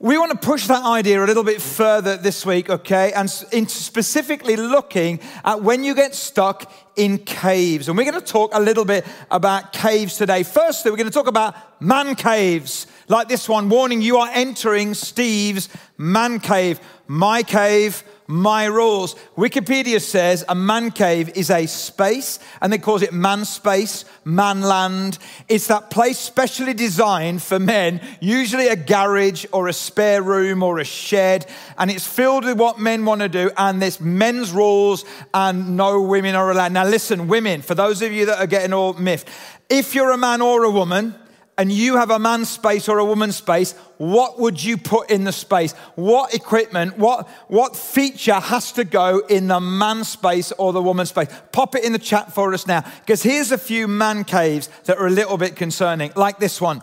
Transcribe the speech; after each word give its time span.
We 0.00 0.16
want 0.16 0.30
to 0.30 0.46
push 0.46 0.68
that 0.68 0.84
idea 0.84 1.24
a 1.24 1.26
little 1.26 1.42
bit 1.42 1.60
further 1.60 2.16
this 2.16 2.46
week, 2.46 2.70
okay? 2.70 3.12
And 3.12 3.28
specifically 3.28 4.54
looking 4.54 5.18
at 5.44 5.60
when 5.60 5.82
you 5.82 5.92
get 5.96 6.14
stuck 6.14 6.70
in 6.98 7.18
caves. 7.18 7.88
And 7.88 7.96
we're 7.96 8.10
going 8.10 8.20
to 8.20 8.26
talk 8.26 8.50
a 8.52 8.60
little 8.60 8.84
bit 8.84 9.06
about 9.30 9.72
caves 9.72 10.16
today. 10.16 10.42
Firstly, 10.42 10.90
we're 10.90 10.98
going 10.98 11.06
to 11.06 11.12
talk 11.12 11.28
about 11.28 11.54
man 11.80 12.14
caves, 12.16 12.86
like 13.08 13.28
this 13.28 13.48
one, 13.48 13.68
warning 13.68 14.02
you 14.02 14.18
are 14.18 14.28
entering 14.32 14.92
Steve's 14.92 15.68
man 15.96 16.40
cave. 16.40 16.80
My 17.06 17.42
cave, 17.42 18.02
my 18.26 18.66
rules. 18.66 19.14
Wikipedia 19.34 19.98
says 19.98 20.44
a 20.46 20.54
man 20.54 20.90
cave 20.90 21.30
is 21.34 21.48
a 21.50 21.64
space, 21.64 22.38
and 22.60 22.70
they 22.70 22.76
call 22.76 23.02
it 23.02 23.14
man 23.14 23.46
space, 23.46 24.04
man 24.26 24.60
land. 24.60 25.18
It's 25.48 25.68
that 25.68 25.88
place 25.88 26.18
specially 26.18 26.74
designed 26.74 27.42
for 27.42 27.58
men, 27.58 28.02
usually 28.20 28.68
a 28.68 28.76
garage 28.76 29.46
or 29.50 29.68
a 29.68 29.72
spare 29.72 30.22
room 30.22 30.62
or 30.62 30.78
a 30.78 30.84
shed, 30.84 31.46
and 31.78 31.90
it's 31.90 32.06
filled 32.06 32.44
with 32.44 32.58
what 32.58 32.78
men 32.78 33.06
want 33.06 33.22
to 33.22 33.30
do, 33.30 33.50
and 33.56 33.80
there's 33.80 34.02
men's 34.02 34.52
rules, 34.52 35.06
and 35.32 35.78
no 35.78 36.02
women 36.02 36.34
are 36.34 36.50
allowed. 36.50 36.72
Now, 36.72 36.84
listen, 36.90 37.28
women, 37.28 37.62
for 37.62 37.74
those 37.74 38.02
of 38.02 38.12
you 38.12 38.26
that 38.26 38.38
are 38.38 38.46
getting 38.46 38.72
all 38.72 38.92
miffed, 38.94 39.28
if 39.68 39.94
you're 39.94 40.10
a 40.10 40.18
man 40.18 40.40
or 40.42 40.64
a 40.64 40.70
woman, 40.70 41.14
and 41.58 41.72
you 41.72 41.96
have 41.96 42.10
a 42.10 42.20
man 42.20 42.44
space 42.44 42.88
or 42.88 42.98
a 42.98 43.04
woman 43.04 43.32
space, 43.32 43.72
what 43.96 44.38
would 44.38 44.62
you 44.62 44.76
put 44.78 45.10
in 45.10 45.24
the 45.24 45.32
space? 45.32 45.72
What 45.96 46.32
equipment, 46.32 46.96
what, 46.96 47.28
what 47.48 47.74
feature 47.74 48.34
has 48.34 48.70
to 48.72 48.84
go 48.84 49.18
in 49.28 49.48
the 49.48 49.58
man 49.58 50.04
space 50.04 50.52
or 50.52 50.72
the 50.72 50.80
woman 50.80 51.04
space? 51.04 51.28
Pop 51.50 51.74
it 51.74 51.82
in 51.82 51.92
the 51.92 51.98
chat 51.98 52.32
for 52.32 52.54
us 52.54 52.68
now, 52.68 52.84
because 53.00 53.24
here's 53.24 53.50
a 53.50 53.58
few 53.58 53.88
man 53.88 54.22
caves 54.22 54.68
that 54.84 54.98
are 54.98 55.08
a 55.08 55.10
little 55.10 55.36
bit 55.36 55.56
concerning, 55.56 56.12
like 56.14 56.38
this 56.38 56.60
one. 56.60 56.80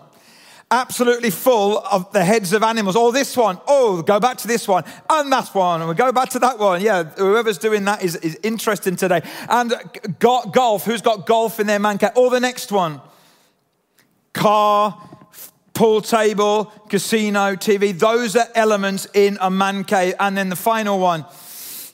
Absolutely 0.76 1.30
full 1.30 1.80
of 1.80 2.12
the 2.12 2.26
heads 2.26 2.52
of 2.52 2.62
animals. 2.62 2.98
Or 2.98 3.14
this 3.14 3.38
one. 3.38 3.60
Oh, 3.66 4.02
go 4.02 4.20
back 4.20 4.36
to 4.40 4.48
this 4.48 4.68
one. 4.68 4.84
And 5.10 5.32
that 5.32 5.56
one. 5.56 5.80
And 5.80 5.90
we 5.90 5.96
go 5.96 6.12
back 6.12 6.28
to 6.32 6.40
that 6.40 6.60
one. 6.60 6.82
Yeah, 6.82 7.04
whoever's 7.04 7.58
doing 7.58 7.86
that 7.86 8.04
is, 8.04 8.18
is 8.18 8.38
interesting 8.44 8.98
today. 8.98 9.22
And 9.48 9.74
golf. 10.20 10.84
Who's 10.84 11.02
got 11.02 11.26
golf 11.26 11.62
in 11.62 11.68
their 11.68 11.80
man 11.80 11.98
cave? 11.98 12.10
Or 12.16 12.30
the 12.30 12.42
next 12.42 12.74
one 12.74 13.00
car, 14.34 15.02
pool 15.74 16.02
table, 16.02 16.66
casino, 16.90 17.56
TV. 17.56 17.98
Those 17.98 18.36
are 18.36 18.48
elements 18.54 19.08
in 19.14 19.38
a 19.40 19.50
man 19.50 19.86
cave. 19.86 20.16
And 20.20 20.36
then 20.36 20.50
the 20.50 20.58
final 20.58 21.00
one, 21.00 21.24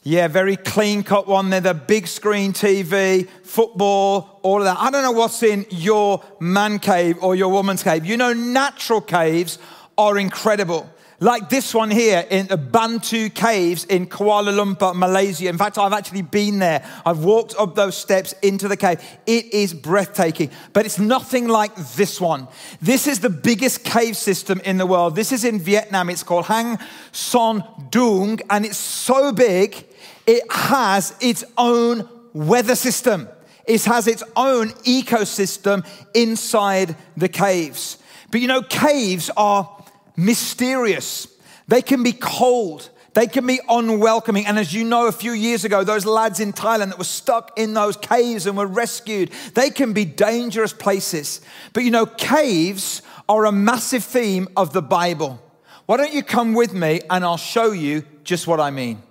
yeah, 0.03 0.27
very 0.27 0.55
clean 0.57 1.03
cut 1.03 1.27
one 1.27 1.51
there, 1.51 1.61
the 1.61 1.75
big 1.75 2.07
screen 2.07 2.53
TV, 2.53 3.29
football, 3.43 4.39
all 4.41 4.57
of 4.57 4.63
that. 4.63 4.77
I 4.79 4.89
don't 4.89 5.03
know 5.03 5.11
what's 5.11 5.43
in 5.43 5.65
your 5.69 6.23
man 6.39 6.79
cave 6.79 7.17
or 7.21 7.35
your 7.35 7.49
woman's 7.49 7.83
cave. 7.83 8.05
You 8.05 8.17
know, 8.17 8.33
natural 8.33 9.01
caves 9.01 9.59
are 9.97 10.17
incredible 10.17 10.90
like 11.21 11.49
this 11.49 11.71
one 11.71 11.91
here 11.91 12.25
in 12.31 12.47
the 12.47 12.57
Batu 12.57 13.29
Caves 13.29 13.85
in 13.85 14.07
Kuala 14.07 14.51
Lumpur, 14.51 14.95
Malaysia. 14.95 15.47
In 15.47 15.57
fact, 15.57 15.77
I've 15.77 15.93
actually 15.93 16.23
been 16.23 16.57
there. 16.57 16.83
I've 17.05 17.19
walked 17.19 17.53
up 17.59 17.75
those 17.75 17.95
steps 17.95 18.33
into 18.41 18.67
the 18.67 18.75
cave. 18.75 18.99
It 19.27 19.53
is 19.53 19.71
breathtaking, 19.71 20.49
but 20.73 20.87
it's 20.87 20.97
nothing 20.97 21.47
like 21.47 21.75
this 21.75 22.19
one. 22.19 22.47
This 22.81 23.05
is 23.05 23.19
the 23.19 23.29
biggest 23.29 23.83
cave 23.83 24.17
system 24.17 24.61
in 24.65 24.79
the 24.79 24.87
world. 24.87 25.15
This 25.15 25.31
is 25.31 25.45
in 25.45 25.59
Vietnam. 25.59 26.09
It's 26.09 26.23
called 26.23 26.47
Hang 26.47 26.79
Son 27.11 27.63
Doong, 27.91 28.41
and 28.49 28.65
it's 28.65 28.77
so 28.77 29.31
big, 29.31 29.85
it 30.25 30.51
has 30.51 31.15
its 31.21 31.43
own 31.55 32.09
weather 32.33 32.75
system. 32.75 33.29
It 33.65 33.83
has 33.85 34.07
its 34.07 34.23
own 34.35 34.69
ecosystem 34.69 35.85
inside 36.15 36.95
the 37.15 37.29
caves. 37.29 37.99
But 38.31 38.41
you 38.41 38.47
know, 38.47 38.63
caves 38.63 39.29
are 39.37 39.80
mysterious. 40.15 41.27
They 41.67 41.81
can 41.81 42.03
be 42.03 42.13
cold. 42.13 42.89
They 43.13 43.27
can 43.27 43.45
be 43.45 43.59
unwelcoming. 43.67 44.45
And 44.45 44.57
as 44.57 44.73
you 44.73 44.83
know, 44.83 45.07
a 45.07 45.11
few 45.11 45.33
years 45.33 45.65
ago, 45.65 45.83
those 45.83 46.05
lads 46.05 46.39
in 46.39 46.53
Thailand 46.53 46.89
that 46.89 46.97
were 46.97 47.03
stuck 47.03 47.57
in 47.57 47.73
those 47.73 47.97
caves 47.97 48.45
and 48.45 48.57
were 48.57 48.67
rescued, 48.67 49.31
they 49.53 49.69
can 49.69 49.93
be 49.93 50.05
dangerous 50.05 50.73
places. 50.73 51.41
But 51.73 51.83
you 51.83 51.91
know, 51.91 52.05
caves 52.05 53.01
are 53.27 53.45
a 53.45 53.51
massive 53.51 54.03
theme 54.03 54.47
of 54.55 54.73
the 54.73 54.81
Bible. 54.81 55.41
Why 55.85 55.97
don't 55.97 56.13
you 56.13 56.23
come 56.23 56.53
with 56.53 56.73
me 56.73 57.01
and 57.09 57.23
I'll 57.25 57.37
show 57.37 57.71
you 57.71 58.05
just 58.23 58.47
what 58.47 58.59
I 58.59 58.71
mean? 58.71 59.01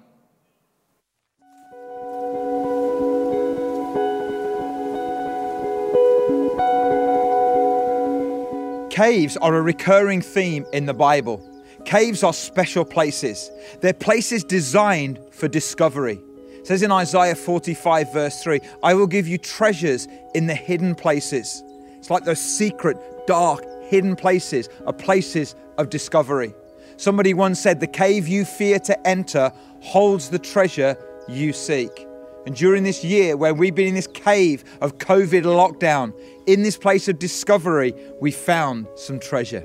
Caves 9.00 9.38
are 9.38 9.56
a 9.56 9.62
recurring 9.62 10.20
theme 10.20 10.66
in 10.74 10.84
the 10.84 10.92
Bible. 10.92 11.42
Caves 11.86 12.22
are 12.22 12.34
special 12.34 12.84
places. 12.84 13.50
They're 13.80 13.94
places 13.94 14.44
designed 14.44 15.18
for 15.30 15.48
discovery. 15.48 16.20
It 16.58 16.66
says 16.66 16.82
in 16.82 16.92
Isaiah 16.92 17.34
45, 17.34 18.12
verse 18.12 18.42
3, 18.42 18.60
I 18.82 18.92
will 18.92 19.06
give 19.06 19.26
you 19.26 19.38
treasures 19.38 20.06
in 20.34 20.46
the 20.46 20.54
hidden 20.54 20.94
places. 20.94 21.62
It's 21.96 22.10
like 22.10 22.24
those 22.24 22.42
secret, 22.42 22.98
dark, 23.26 23.64
hidden 23.84 24.16
places 24.16 24.68
are 24.86 24.92
places 24.92 25.54
of 25.78 25.88
discovery. 25.88 26.52
Somebody 26.98 27.32
once 27.32 27.58
said, 27.58 27.80
The 27.80 27.86
cave 27.86 28.28
you 28.28 28.44
fear 28.44 28.78
to 28.80 29.06
enter 29.08 29.50
holds 29.80 30.28
the 30.28 30.38
treasure 30.38 30.94
you 31.26 31.54
seek. 31.54 32.06
And 32.44 32.54
during 32.54 32.82
this 32.82 33.04
year 33.04 33.36
where 33.36 33.54
we've 33.54 33.74
been 33.74 33.88
in 33.88 33.94
this 33.94 34.06
cave 34.06 34.64
of 34.80 34.98
COVID 34.98 35.44
lockdown, 35.44 36.12
in 36.52 36.62
this 36.62 36.76
place 36.76 37.06
of 37.06 37.16
discovery, 37.16 37.94
we 38.18 38.32
found 38.32 38.88
some 38.96 39.20
treasure. 39.20 39.60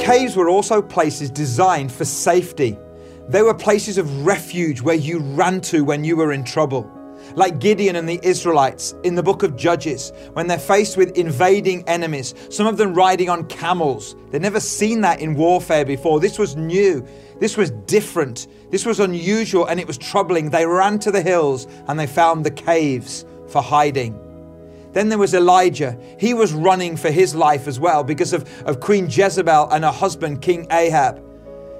Caves 0.00 0.36
were 0.36 0.48
also 0.48 0.80
places 0.80 1.30
designed 1.30 1.90
for 1.90 2.04
safety. 2.04 2.78
They 3.28 3.42
were 3.42 3.54
places 3.54 3.98
of 3.98 4.24
refuge 4.24 4.82
where 4.82 4.94
you 4.94 5.18
ran 5.18 5.62
to 5.62 5.82
when 5.82 6.04
you 6.04 6.16
were 6.16 6.32
in 6.32 6.44
trouble. 6.44 6.88
Like 7.34 7.58
Gideon 7.58 7.96
and 7.96 8.08
the 8.08 8.20
Israelites 8.22 8.94
in 9.02 9.16
the 9.16 9.22
book 9.22 9.42
of 9.42 9.56
Judges, 9.56 10.12
when 10.34 10.46
they're 10.46 10.58
faced 10.58 10.96
with 10.96 11.16
invading 11.16 11.88
enemies, 11.88 12.34
some 12.50 12.68
of 12.68 12.76
them 12.76 12.94
riding 12.94 13.28
on 13.28 13.46
camels. 13.46 14.14
They'd 14.30 14.42
never 14.42 14.60
seen 14.60 15.00
that 15.00 15.20
in 15.20 15.34
warfare 15.34 15.84
before. 15.84 16.20
This 16.20 16.38
was 16.38 16.54
new. 16.54 17.04
This 17.40 17.56
was 17.56 17.72
different. 17.86 18.46
This 18.74 18.84
was 18.84 18.98
unusual 18.98 19.66
and 19.66 19.78
it 19.78 19.86
was 19.86 19.96
troubling. 19.96 20.50
They 20.50 20.66
ran 20.66 20.98
to 20.98 21.12
the 21.12 21.22
hills 21.22 21.68
and 21.86 21.96
they 21.96 22.08
found 22.08 22.44
the 22.44 22.50
caves 22.50 23.24
for 23.46 23.62
hiding. 23.62 24.18
Then 24.90 25.08
there 25.10 25.18
was 25.18 25.32
Elijah. 25.32 25.96
He 26.18 26.34
was 26.34 26.52
running 26.52 26.96
for 26.96 27.08
his 27.08 27.36
life 27.36 27.68
as 27.68 27.78
well 27.78 28.02
because 28.02 28.32
of, 28.32 28.50
of 28.66 28.80
Queen 28.80 29.06
Jezebel 29.08 29.68
and 29.70 29.84
her 29.84 29.92
husband, 29.92 30.42
King 30.42 30.66
Ahab. 30.72 31.22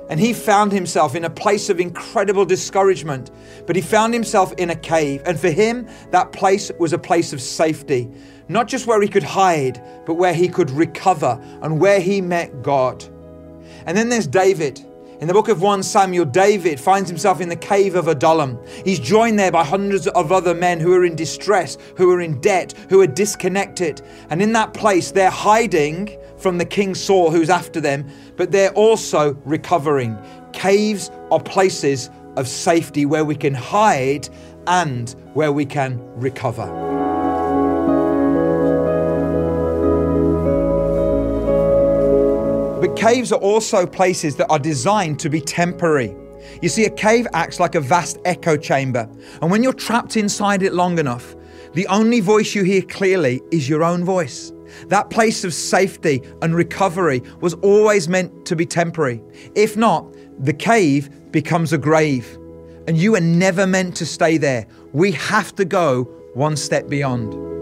And 0.08 0.20
he 0.20 0.32
found 0.32 0.70
himself 0.70 1.16
in 1.16 1.24
a 1.24 1.30
place 1.30 1.68
of 1.68 1.80
incredible 1.80 2.44
discouragement, 2.44 3.32
but 3.66 3.74
he 3.74 3.82
found 3.82 4.14
himself 4.14 4.52
in 4.52 4.70
a 4.70 4.76
cave. 4.76 5.20
And 5.26 5.36
for 5.36 5.50
him, 5.50 5.88
that 6.12 6.30
place 6.30 6.70
was 6.78 6.92
a 6.92 6.98
place 6.98 7.32
of 7.32 7.40
safety, 7.40 8.08
not 8.46 8.68
just 8.68 8.86
where 8.86 9.02
he 9.02 9.08
could 9.08 9.24
hide, 9.24 9.82
but 10.06 10.14
where 10.14 10.32
he 10.32 10.46
could 10.46 10.70
recover 10.70 11.40
and 11.60 11.80
where 11.80 11.98
he 11.98 12.20
met 12.20 12.62
God. 12.62 13.04
And 13.84 13.98
then 13.98 14.10
there's 14.10 14.28
David. 14.28 14.80
In 15.24 15.28
the 15.28 15.32
book 15.32 15.48
of 15.48 15.62
1 15.62 15.82
Samuel, 15.82 16.26
David 16.26 16.78
finds 16.78 17.08
himself 17.08 17.40
in 17.40 17.48
the 17.48 17.56
cave 17.56 17.94
of 17.94 18.08
Adullam. 18.08 18.58
He's 18.84 19.00
joined 19.00 19.38
there 19.38 19.50
by 19.50 19.64
hundreds 19.64 20.06
of 20.06 20.30
other 20.30 20.54
men 20.54 20.78
who 20.78 20.92
are 20.92 21.02
in 21.02 21.16
distress, 21.16 21.78
who 21.96 22.10
are 22.10 22.20
in 22.20 22.42
debt, 22.42 22.74
who 22.90 23.00
are 23.00 23.06
disconnected. 23.06 24.02
And 24.28 24.42
in 24.42 24.52
that 24.52 24.74
place, 24.74 25.12
they're 25.12 25.30
hiding 25.30 26.14
from 26.36 26.58
the 26.58 26.66
King 26.66 26.94
Saul 26.94 27.30
who's 27.30 27.48
after 27.48 27.80
them, 27.80 28.06
but 28.36 28.52
they're 28.52 28.74
also 28.74 29.32
recovering. 29.46 30.14
Caves 30.52 31.10
are 31.30 31.40
places 31.40 32.10
of 32.36 32.46
safety 32.46 33.06
where 33.06 33.24
we 33.24 33.34
can 33.34 33.54
hide 33.54 34.28
and 34.66 35.08
where 35.32 35.52
we 35.52 35.64
can 35.64 35.98
recover. 36.20 36.93
Caves 42.94 43.32
are 43.32 43.40
also 43.40 43.86
places 43.86 44.36
that 44.36 44.50
are 44.50 44.58
designed 44.58 45.18
to 45.20 45.28
be 45.28 45.40
temporary. 45.40 46.14
You 46.62 46.68
see, 46.68 46.84
a 46.84 46.90
cave 46.90 47.26
acts 47.32 47.58
like 47.60 47.74
a 47.74 47.80
vast 47.80 48.18
echo 48.24 48.56
chamber, 48.56 49.08
and 49.42 49.50
when 49.50 49.62
you're 49.62 49.72
trapped 49.72 50.16
inside 50.16 50.62
it 50.62 50.72
long 50.72 50.98
enough, 50.98 51.34
the 51.74 51.86
only 51.88 52.20
voice 52.20 52.54
you 52.54 52.62
hear 52.62 52.82
clearly 52.82 53.42
is 53.50 53.68
your 53.68 53.82
own 53.82 54.04
voice. 54.04 54.52
That 54.88 55.10
place 55.10 55.44
of 55.44 55.54
safety 55.54 56.22
and 56.42 56.54
recovery 56.54 57.22
was 57.40 57.54
always 57.54 58.08
meant 58.08 58.46
to 58.46 58.56
be 58.56 58.66
temporary. 58.66 59.22
If 59.54 59.76
not, 59.76 60.06
the 60.38 60.52
cave 60.52 61.10
becomes 61.32 61.72
a 61.72 61.78
grave, 61.78 62.38
and 62.86 62.96
you 62.96 63.14
are 63.16 63.20
never 63.20 63.66
meant 63.66 63.96
to 63.96 64.06
stay 64.06 64.36
there. 64.36 64.66
We 64.92 65.12
have 65.12 65.54
to 65.56 65.64
go 65.64 66.04
one 66.34 66.56
step 66.56 66.88
beyond. 66.88 67.53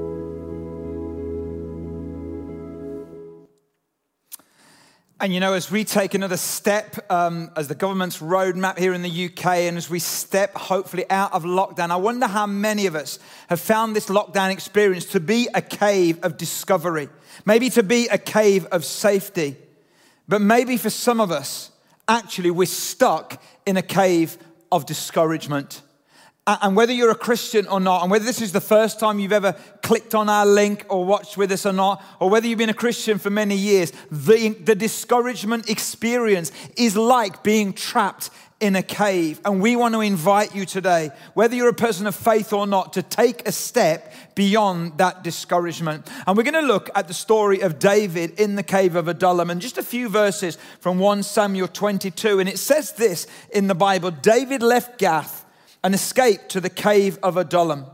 And 5.22 5.32
you 5.32 5.38
know, 5.38 5.52
as 5.52 5.70
we 5.70 5.84
take 5.84 6.14
another 6.14 6.36
step 6.36 6.96
um, 7.08 7.52
as 7.54 7.68
the 7.68 7.76
government's 7.76 8.18
roadmap 8.18 8.76
here 8.76 8.92
in 8.92 9.02
the 9.02 9.26
UK, 9.26 9.46
and 9.68 9.76
as 9.76 9.88
we 9.88 10.00
step 10.00 10.52
hopefully 10.56 11.08
out 11.08 11.32
of 11.32 11.44
lockdown, 11.44 11.90
I 11.90 11.96
wonder 11.96 12.26
how 12.26 12.48
many 12.48 12.86
of 12.86 12.96
us 12.96 13.20
have 13.48 13.60
found 13.60 13.94
this 13.94 14.06
lockdown 14.06 14.50
experience 14.50 15.04
to 15.12 15.20
be 15.20 15.48
a 15.54 15.62
cave 15.62 16.18
of 16.24 16.36
discovery, 16.36 17.08
maybe 17.44 17.70
to 17.70 17.84
be 17.84 18.08
a 18.08 18.18
cave 18.18 18.66
of 18.72 18.84
safety. 18.84 19.54
But 20.26 20.40
maybe 20.40 20.76
for 20.76 20.90
some 20.90 21.20
of 21.20 21.30
us, 21.30 21.70
actually, 22.08 22.50
we're 22.50 22.66
stuck 22.66 23.40
in 23.64 23.76
a 23.76 23.82
cave 23.82 24.36
of 24.72 24.86
discouragement. 24.86 25.82
And 26.44 26.74
whether 26.74 26.92
you're 26.92 27.12
a 27.12 27.14
Christian 27.14 27.68
or 27.68 27.78
not, 27.78 28.02
and 28.02 28.10
whether 28.10 28.24
this 28.24 28.42
is 28.42 28.50
the 28.50 28.60
first 28.60 28.98
time 28.98 29.20
you've 29.20 29.32
ever 29.32 29.52
clicked 29.80 30.12
on 30.12 30.28
our 30.28 30.44
link 30.44 30.84
or 30.88 31.04
watched 31.04 31.36
with 31.36 31.52
us 31.52 31.64
or 31.64 31.72
not, 31.72 32.02
or 32.18 32.28
whether 32.28 32.48
you've 32.48 32.58
been 32.58 32.68
a 32.68 32.74
Christian 32.74 33.18
for 33.18 33.30
many 33.30 33.54
years, 33.54 33.92
the, 34.10 34.48
the 34.48 34.74
discouragement 34.74 35.70
experience 35.70 36.50
is 36.76 36.96
like 36.96 37.44
being 37.44 37.72
trapped 37.72 38.30
in 38.58 38.74
a 38.74 38.82
cave. 38.82 39.40
And 39.44 39.62
we 39.62 39.76
want 39.76 39.94
to 39.94 40.00
invite 40.00 40.52
you 40.52 40.66
today, 40.66 41.10
whether 41.34 41.54
you're 41.54 41.68
a 41.68 41.74
person 41.74 42.08
of 42.08 42.16
faith 42.16 42.52
or 42.52 42.66
not, 42.66 42.94
to 42.94 43.04
take 43.04 43.46
a 43.46 43.52
step 43.52 44.12
beyond 44.34 44.98
that 44.98 45.22
discouragement. 45.22 46.10
And 46.26 46.36
we're 46.36 46.42
going 46.42 46.54
to 46.54 46.60
look 46.60 46.90
at 46.96 47.06
the 47.06 47.14
story 47.14 47.60
of 47.60 47.78
David 47.78 48.40
in 48.40 48.56
the 48.56 48.64
cave 48.64 48.96
of 48.96 49.06
Adullam 49.06 49.48
and 49.48 49.60
just 49.60 49.78
a 49.78 49.82
few 49.82 50.08
verses 50.08 50.58
from 50.80 50.98
1 50.98 51.22
Samuel 51.22 51.68
22. 51.68 52.40
And 52.40 52.48
it 52.48 52.58
says 52.58 52.94
this 52.94 53.28
in 53.52 53.68
the 53.68 53.76
Bible 53.76 54.10
David 54.10 54.60
left 54.60 54.98
Gath 54.98 55.44
and 55.84 55.94
escape 55.94 56.48
to 56.48 56.60
the 56.60 56.70
cave 56.70 57.18
of 57.22 57.36
Adullam. 57.36 57.86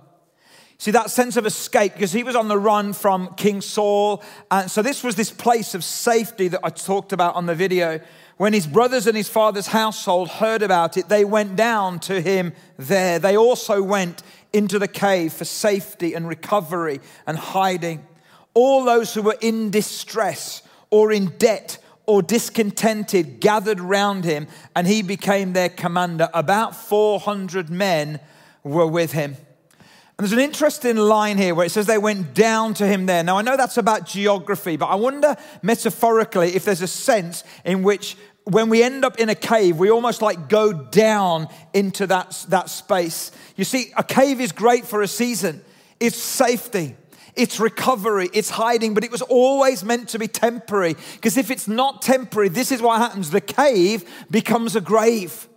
See, 0.81 0.93
that 0.93 1.11
sense 1.11 1.37
of 1.37 1.45
escape, 1.45 1.95
because 1.95 2.13
he 2.13 2.23
was 2.23 2.37
on 2.37 2.47
the 2.47 2.59
run 2.59 2.93
from 2.93 3.35
King 3.35 3.61
Saul. 3.61 4.23
And 4.49 4.71
so, 4.71 4.81
this 4.81 5.03
was 5.03 5.17
this 5.17 5.31
place 5.33 5.75
of 5.75 5.83
safety 5.83 6.47
that 6.49 6.61
I 6.63 6.71
talked 6.71 7.13
about 7.13 7.35
on 7.35 7.47
the 7.47 7.55
video. 7.55 8.01
When 8.37 8.53
his 8.53 8.69
brothers 8.69 9.09
and 9.09 9.17
his 9.17 9.29
father's 9.29 9.67
household 9.67 10.29
heard 10.29 10.63
about 10.63 10.97
it, 10.97 11.09
they 11.09 11.25
went 11.25 11.57
down 11.57 11.99
to 12.01 12.21
him 12.21 12.53
there. 12.77 13.19
They 13.19 13.37
also 13.37 13.83
went 13.83 14.23
into 14.53 14.79
the 14.79 14.87
cave 14.87 15.33
for 15.33 15.45
safety 15.45 16.15
and 16.15 16.29
recovery 16.29 17.01
and 17.27 17.37
hiding. 17.37 18.07
All 18.55 18.85
those 18.85 19.13
who 19.13 19.23
were 19.23 19.37
in 19.41 19.71
distress 19.71 20.63
or 20.91 21.11
in 21.11 21.37
debt 21.39 21.79
or 22.09 22.23
discontented 22.23 23.39
gathered 23.39 23.79
round 23.79 24.25
him, 24.25 24.49
and 24.75 24.87
he 24.87 25.03
became 25.03 25.53
their 25.53 25.69
commander. 25.69 26.31
About 26.33 26.75
400 26.75 27.69
men 27.69 28.19
were 28.65 28.87
with 28.87 29.13
him. 29.13 29.37
And 29.73 30.27
there's 30.27 30.33
an 30.33 30.39
interesting 30.39 30.97
line 30.97 31.37
here 31.37 31.55
where 31.55 31.67
it 31.67 31.71
says 31.71 31.85
they 31.85 31.99
went 31.99 32.33
down 32.33 32.73
to 32.75 32.87
him 32.87 33.05
there. 33.05 33.23
Now, 33.23 33.37
I 33.37 33.43
know 33.43 33.59
that's 33.59 33.77
about 33.77 34.07
geography, 34.07 34.79
but 34.79 34.87
I 34.87 34.95
wonder 34.95 35.37
metaphorically 35.61 36.57
if 36.57 36.65
there's 36.65 36.81
a 36.81 36.89
sense 36.89 37.45
in 37.63 37.83
which 37.83 38.17
when 38.45 38.71
we 38.71 38.83
end 38.83 39.05
up 39.05 39.19
in 39.19 39.29
a 39.29 39.35
cave, 39.35 39.77
we 39.77 39.91
almost 39.91 40.23
like 40.23 40.49
go 40.49 40.73
down 40.73 41.49
into 41.75 42.07
that, 42.07 42.43
that 42.49 42.71
space. 42.71 43.33
You 43.55 43.65
see, 43.65 43.93
a 43.99 44.03
cave 44.03 44.41
is 44.41 44.51
great 44.53 44.87
for 44.87 45.03
a 45.03 45.09
season, 45.09 45.61
it's 46.01 46.17
safety 46.17 46.97
it's 47.35 47.61
recovery, 47.61 48.29
it's 48.33 48.51
hiding, 48.51 48.95
but 48.95 49.05
it 49.05 49.11
was 49.11 49.23
always 49.23 49.85
meant 49.85 50.09
to 50.11 50.19
be 50.19 50.29
temporary. 50.29 50.97
Because 51.15 51.37
if 51.37 51.51
it's 51.51 51.69
not 51.69 52.03
temporary, 52.03 52.49
this 52.49 52.73
is 52.73 52.83
what 52.83 52.99
happens 52.99 53.31
the 53.31 53.41
cave 53.41 54.05
becomes 54.31 54.77
a 54.77 54.81
grave. 54.81 55.49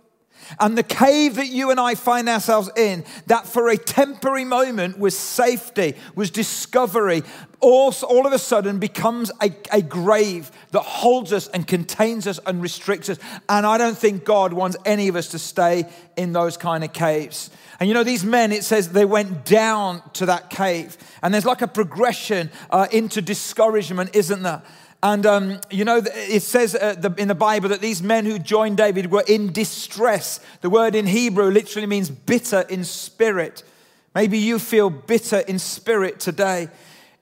And 0.60 0.76
the 0.76 0.82
cave 0.82 1.36
that 1.36 1.48
you 1.48 1.70
and 1.70 1.80
I 1.80 1.94
find 1.94 2.28
ourselves 2.28 2.70
in, 2.76 3.04
that 3.26 3.46
for 3.46 3.68
a 3.68 3.76
temporary 3.76 4.44
moment 4.44 4.98
was 4.98 5.16
safety, 5.16 5.94
was 6.14 6.30
discovery, 6.30 7.22
all, 7.60 7.94
all 8.08 8.26
of 8.26 8.32
a 8.32 8.38
sudden 8.38 8.78
becomes 8.78 9.30
a, 9.40 9.52
a 9.70 9.82
grave 9.82 10.50
that 10.72 10.82
holds 10.82 11.32
us 11.32 11.48
and 11.48 11.66
contains 11.66 12.26
us 12.26 12.40
and 12.44 12.60
restricts 12.60 13.08
us. 13.08 13.18
And 13.48 13.64
I 13.64 13.78
don't 13.78 13.96
think 13.96 14.24
God 14.24 14.52
wants 14.52 14.76
any 14.84 15.08
of 15.08 15.16
us 15.16 15.28
to 15.28 15.38
stay 15.38 15.86
in 16.16 16.32
those 16.32 16.56
kind 16.56 16.84
of 16.84 16.92
caves. 16.92 17.50
And 17.82 17.88
you 17.88 17.94
know, 17.94 18.04
these 18.04 18.24
men, 18.24 18.52
it 18.52 18.62
says 18.62 18.90
they 18.90 19.04
went 19.04 19.44
down 19.44 20.08
to 20.12 20.26
that 20.26 20.50
cave. 20.50 20.96
And 21.20 21.34
there's 21.34 21.44
like 21.44 21.62
a 21.62 21.66
progression 21.66 22.48
uh, 22.70 22.86
into 22.92 23.20
discouragement, 23.20 24.14
isn't 24.14 24.44
there? 24.44 24.62
And 25.02 25.26
um, 25.26 25.60
you 25.68 25.84
know, 25.84 26.00
it 26.00 26.44
says 26.44 26.76
uh, 26.76 26.94
the, 26.96 27.12
in 27.18 27.26
the 27.26 27.34
Bible 27.34 27.70
that 27.70 27.80
these 27.80 28.00
men 28.00 28.24
who 28.24 28.38
joined 28.38 28.76
David 28.76 29.10
were 29.10 29.24
in 29.26 29.52
distress. 29.52 30.38
The 30.60 30.70
word 30.70 30.94
in 30.94 31.08
Hebrew 31.08 31.50
literally 31.50 31.88
means 31.88 32.08
bitter 32.08 32.60
in 32.60 32.84
spirit. 32.84 33.64
Maybe 34.14 34.38
you 34.38 34.60
feel 34.60 34.88
bitter 34.88 35.40
in 35.40 35.58
spirit 35.58 36.20
today. 36.20 36.68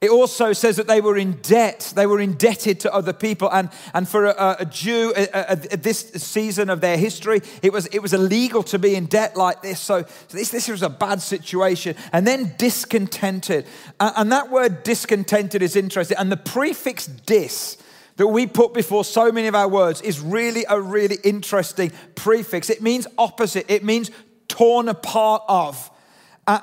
It 0.01 0.09
also 0.09 0.51
says 0.51 0.77
that 0.77 0.87
they 0.87 0.99
were 0.99 1.15
in 1.15 1.33
debt. 1.43 1.93
They 1.95 2.07
were 2.07 2.19
indebted 2.19 2.79
to 2.79 2.93
other 2.93 3.13
people. 3.13 3.51
And, 3.51 3.69
and 3.93 4.09
for 4.09 4.25
a, 4.25 4.55
a 4.61 4.65
Jew 4.65 5.13
at 5.13 5.83
this 5.83 5.99
season 5.99 6.71
of 6.71 6.81
their 6.81 6.97
history, 6.97 7.41
it 7.61 7.71
was, 7.71 7.85
it 7.85 7.99
was 7.99 8.11
illegal 8.11 8.63
to 8.63 8.79
be 8.79 8.95
in 8.95 9.05
debt 9.05 9.37
like 9.37 9.61
this. 9.61 9.79
So, 9.79 10.01
so 10.27 10.37
this, 10.37 10.49
this 10.49 10.67
was 10.67 10.81
a 10.81 10.89
bad 10.89 11.21
situation. 11.21 11.95
And 12.11 12.25
then 12.25 12.55
discontented. 12.57 13.67
And, 13.99 14.13
and 14.17 14.31
that 14.31 14.49
word 14.49 14.81
discontented 14.81 15.61
is 15.61 15.75
interesting. 15.75 16.17
And 16.17 16.31
the 16.31 16.37
prefix 16.37 17.05
dis, 17.05 17.77
that 18.17 18.25
we 18.25 18.47
put 18.47 18.73
before 18.73 19.03
so 19.03 19.31
many 19.31 19.47
of 19.47 19.53
our 19.53 19.67
words 19.67 20.01
is 20.01 20.19
really 20.19 20.65
a 20.67 20.81
really 20.81 21.17
interesting 21.23 21.91
prefix. 22.15 22.71
It 22.71 22.81
means 22.81 23.05
opposite, 23.19 23.69
it 23.69 23.83
means 23.83 24.09
torn 24.47 24.89
apart 24.89 25.43
of. 25.47 25.90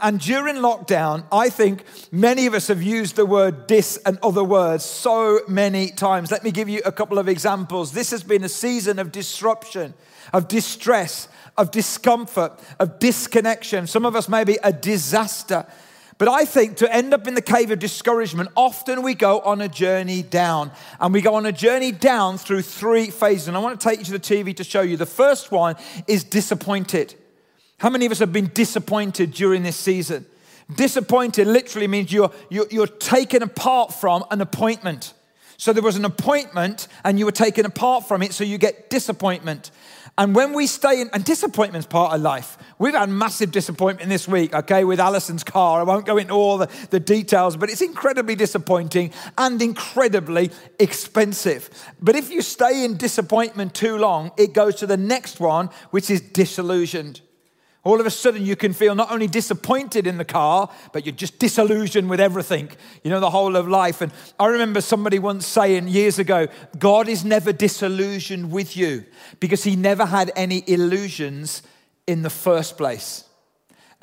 And 0.02 0.20
during 0.20 0.56
lockdown, 0.56 1.24
I 1.32 1.48
think 1.48 1.84
many 2.10 2.46
of 2.46 2.54
us 2.54 2.66
have 2.68 2.82
used 2.82 3.16
the 3.16 3.24
word 3.24 3.66
dis 3.66 3.96
and 4.04 4.18
other 4.22 4.44
words 4.44 4.84
so 4.84 5.40
many 5.48 5.90
times. 5.90 6.30
Let 6.30 6.44
me 6.44 6.50
give 6.50 6.68
you 6.68 6.82
a 6.84 6.92
couple 6.92 7.18
of 7.18 7.28
examples. 7.28 7.92
This 7.92 8.10
has 8.10 8.22
been 8.22 8.44
a 8.44 8.48
season 8.48 8.98
of 8.98 9.12
disruption, 9.12 9.94
of 10.32 10.48
distress, 10.48 11.28
of 11.56 11.70
discomfort, 11.70 12.58
of 12.78 12.98
disconnection. 12.98 13.86
Some 13.86 14.04
of 14.04 14.14
us 14.14 14.28
maybe 14.28 14.58
a 14.62 14.72
disaster. 14.72 15.66
But 16.18 16.28
I 16.28 16.44
think 16.44 16.78
to 16.78 16.92
end 16.92 17.14
up 17.14 17.28
in 17.28 17.34
the 17.34 17.42
cave 17.42 17.70
of 17.70 17.78
discouragement, 17.78 18.50
often 18.56 19.02
we 19.02 19.14
go 19.14 19.38
on 19.40 19.60
a 19.60 19.68
journey 19.68 20.22
down. 20.22 20.72
And 21.00 21.14
we 21.14 21.20
go 21.20 21.36
on 21.36 21.46
a 21.46 21.52
journey 21.52 21.92
down 21.92 22.38
through 22.38 22.62
three 22.62 23.10
phases. 23.10 23.46
And 23.48 23.56
I 23.56 23.60
want 23.60 23.80
to 23.80 23.88
take 23.88 24.00
you 24.00 24.04
to 24.06 24.12
the 24.12 24.18
TV 24.18 24.54
to 24.56 24.64
show 24.64 24.80
you. 24.80 24.96
The 24.96 25.06
first 25.06 25.52
one 25.52 25.76
is 26.08 26.24
disappointed. 26.24 27.14
How 27.78 27.90
many 27.90 28.06
of 28.06 28.12
us 28.12 28.18
have 28.18 28.32
been 28.32 28.50
disappointed 28.54 29.32
during 29.32 29.62
this 29.62 29.76
season? 29.76 30.26
Disappointed 30.74 31.46
literally 31.46 31.86
means 31.86 32.12
you're, 32.12 32.32
you're, 32.50 32.66
you're 32.70 32.86
taken 32.86 33.42
apart 33.42 33.94
from 33.94 34.24
an 34.30 34.40
appointment. 34.40 35.14
So 35.56 35.72
there 35.72 35.82
was 35.82 35.96
an 35.96 36.04
appointment 36.04 36.88
and 37.04 37.18
you 37.18 37.24
were 37.24 37.32
taken 37.32 37.64
apart 37.64 38.06
from 38.06 38.22
it, 38.22 38.32
so 38.32 38.42
you 38.44 38.58
get 38.58 38.90
disappointment. 38.90 39.70
And 40.16 40.34
when 40.34 40.52
we 40.52 40.66
stay 40.66 41.00
in, 41.00 41.10
and 41.12 41.24
disappointment's 41.24 41.86
part 41.86 42.12
of 42.12 42.20
life. 42.20 42.58
We've 42.80 42.94
had 42.94 43.08
massive 43.08 43.52
disappointment 43.52 44.08
this 44.08 44.26
week, 44.26 44.52
okay, 44.52 44.82
with 44.82 44.98
Alison's 44.98 45.44
car. 45.44 45.80
I 45.80 45.84
won't 45.84 46.04
go 46.04 46.16
into 46.16 46.32
all 46.32 46.58
the, 46.58 46.68
the 46.90 46.98
details, 46.98 47.56
but 47.56 47.70
it's 47.70 47.80
incredibly 47.80 48.34
disappointing 48.34 49.12
and 49.36 49.62
incredibly 49.62 50.50
expensive. 50.80 51.70
But 52.02 52.16
if 52.16 52.30
you 52.30 52.42
stay 52.42 52.84
in 52.84 52.96
disappointment 52.96 53.74
too 53.74 53.96
long, 53.96 54.32
it 54.36 54.52
goes 54.52 54.74
to 54.76 54.86
the 54.86 54.96
next 54.96 55.38
one, 55.38 55.70
which 55.90 56.10
is 56.10 56.20
disillusioned. 56.20 57.20
All 57.88 58.00
of 58.00 58.04
a 58.04 58.10
sudden, 58.10 58.44
you 58.44 58.54
can 58.54 58.74
feel 58.74 58.94
not 58.94 59.10
only 59.10 59.26
disappointed 59.26 60.06
in 60.06 60.18
the 60.18 60.24
car, 60.24 60.68
but 60.92 61.06
you're 61.06 61.14
just 61.14 61.38
disillusioned 61.38 62.10
with 62.10 62.20
everything, 62.20 62.68
you 63.02 63.10
know, 63.10 63.18
the 63.18 63.30
whole 63.30 63.56
of 63.56 63.66
life. 63.66 64.02
And 64.02 64.12
I 64.38 64.48
remember 64.48 64.82
somebody 64.82 65.18
once 65.18 65.46
saying 65.46 65.88
years 65.88 66.18
ago, 66.18 66.48
God 66.78 67.08
is 67.08 67.24
never 67.24 67.50
disillusioned 67.50 68.52
with 68.52 68.76
you 68.76 69.06
because 69.40 69.64
he 69.64 69.74
never 69.74 70.04
had 70.04 70.30
any 70.36 70.62
illusions 70.66 71.62
in 72.06 72.20
the 72.20 72.28
first 72.28 72.76
place. 72.76 73.24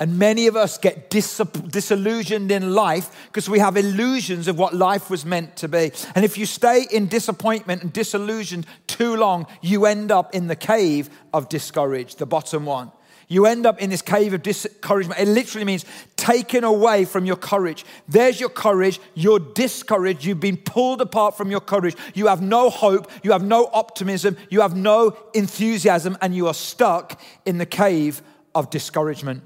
And 0.00 0.18
many 0.18 0.48
of 0.48 0.56
us 0.56 0.78
get 0.78 1.08
dis- 1.08 1.40
disillusioned 1.68 2.50
in 2.50 2.74
life 2.74 3.28
because 3.28 3.48
we 3.48 3.60
have 3.60 3.76
illusions 3.76 4.48
of 4.48 4.58
what 4.58 4.74
life 4.74 5.10
was 5.10 5.24
meant 5.24 5.54
to 5.58 5.68
be. 5.68 5.92
And 6.16 6.24
if 6.24 6.36
you 6.36 6.44
stay 6.44 6.88
in 6.90 7.06
disappointment 7.06 7.84
and 7.84 7.92
disillusioned 7.92 8.66
too 8.88 9.14
long, 9.14 9.46
you 9.62 9.86
end 9.86 10.10
up 10.10 10.34
in 10.34 10.48
the 10.48 10.56
cave 10.56 11.08
of 11.32 11.48
discouraged, 11.48 12.18
the 12.18 12.26
bottom 12.26 12.66
one. 12.66 12.90
You 13.28 13.46
end 13.46 13.66
up 13.66 13.80
in 13.82 13.90
this 13.90 14.02
cave 14.02 14.34
of 14.34 14.42
discouragement. 14.42 15.20
It 15.20 15.26
literally 15.26 15.64
means 15.64 15.84
taken 16.16 16.62
away 16.62 17.04
from 17.04 17.24
your 17.24 17.36
courage. 17.36 17.84
There's 18.06 18.38
your 18.38 18.48
courage. 18.48 19.00
You're 19.14 19.40
discouraged. 19.40 20.24
You've 20.24 20.38
been 20.38 20.56
pulled 20.56 21.00
apart 21.00 21.36
from 21.36 21.50
your 21.50 21.60
courage. 21.60 21.96
You 22.14 22.28
have 22.28 22.40
no 22.40 22.70
hope. 22.70 23.10
You 23.24 23.32
have 23.32 23.42
no 23.42 23.68
optimism. 23.72 24.36
You 24.48 24.60
have 24.60 24.76
no 24.76 25.16
enthusiasm. 25.34 26.16
And 26.20 26.36
you 26.36 26.46
are 26.46 26.54
stuck 26.54 27.20
in 27.44 27.58
the 27.58 27.66
cave 27.66 28.22
of 28.54 28.70
discouragement. 28.70 29.42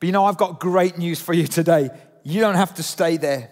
But 0.00 0.06
you 0.06 0.12
know, 0.12 0.24
I've 0.24 0.38
got 0.38 0.58
great 0.58 0.96
news 0.96 1.20
for 1.20 1.34
you 1.34 1.46
today. 1.46 1.90
You 2.22 2.40
don't 2.40 2.56
have 2.56 2.74
to 2.74 2.82
stay 2.82 3.18
there. 3.18 3.50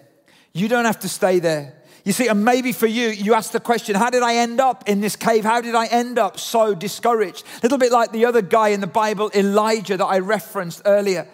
You 0.53 0.67
don't 0.67 0.85
have 0.85 0.99
to 1.01 1.09
stay 1.09 1.39
there. 1.39 1.75
You 2.03 2.11
see, 2.11 2.27
and 2.27 2.43
maybe 2.43 2.73
for 2.73 2.87
you, 2.87 3.09
you 3.09 3.33
ask 3.33 3.51
the 3.51 3.61
question, 3.61 3.95
how 3.95 4.09
did 4.09 4.23
I 4.23 4.35
end 4.35 4.59
up 4.59 4.89
in 4.89 4.99
this 4.99 5.15
cave? 5.15 5.45
How 5.45 5.61
did 5.61 5.73
I 5.73 5.85
end 5.85 6.19
up 6.19 6.37
so 6.37 6.75
discouraged? 6.75 7.45
A 7.45 7.59
little 7.63 7.77
bit 7.77 7.93
like 7.93 8.11
the 8.11 8.25
other 8.25 8.41
guy 8.41 8.69
in 8.69 8.81
the 8.81 8.87
Bible, 8.87 9.31
Elijah, 9.33 9.95
that 9.95 10.05
I 10.05 10.19
referenced 10.19 10.81
earlier. 10.85 11.27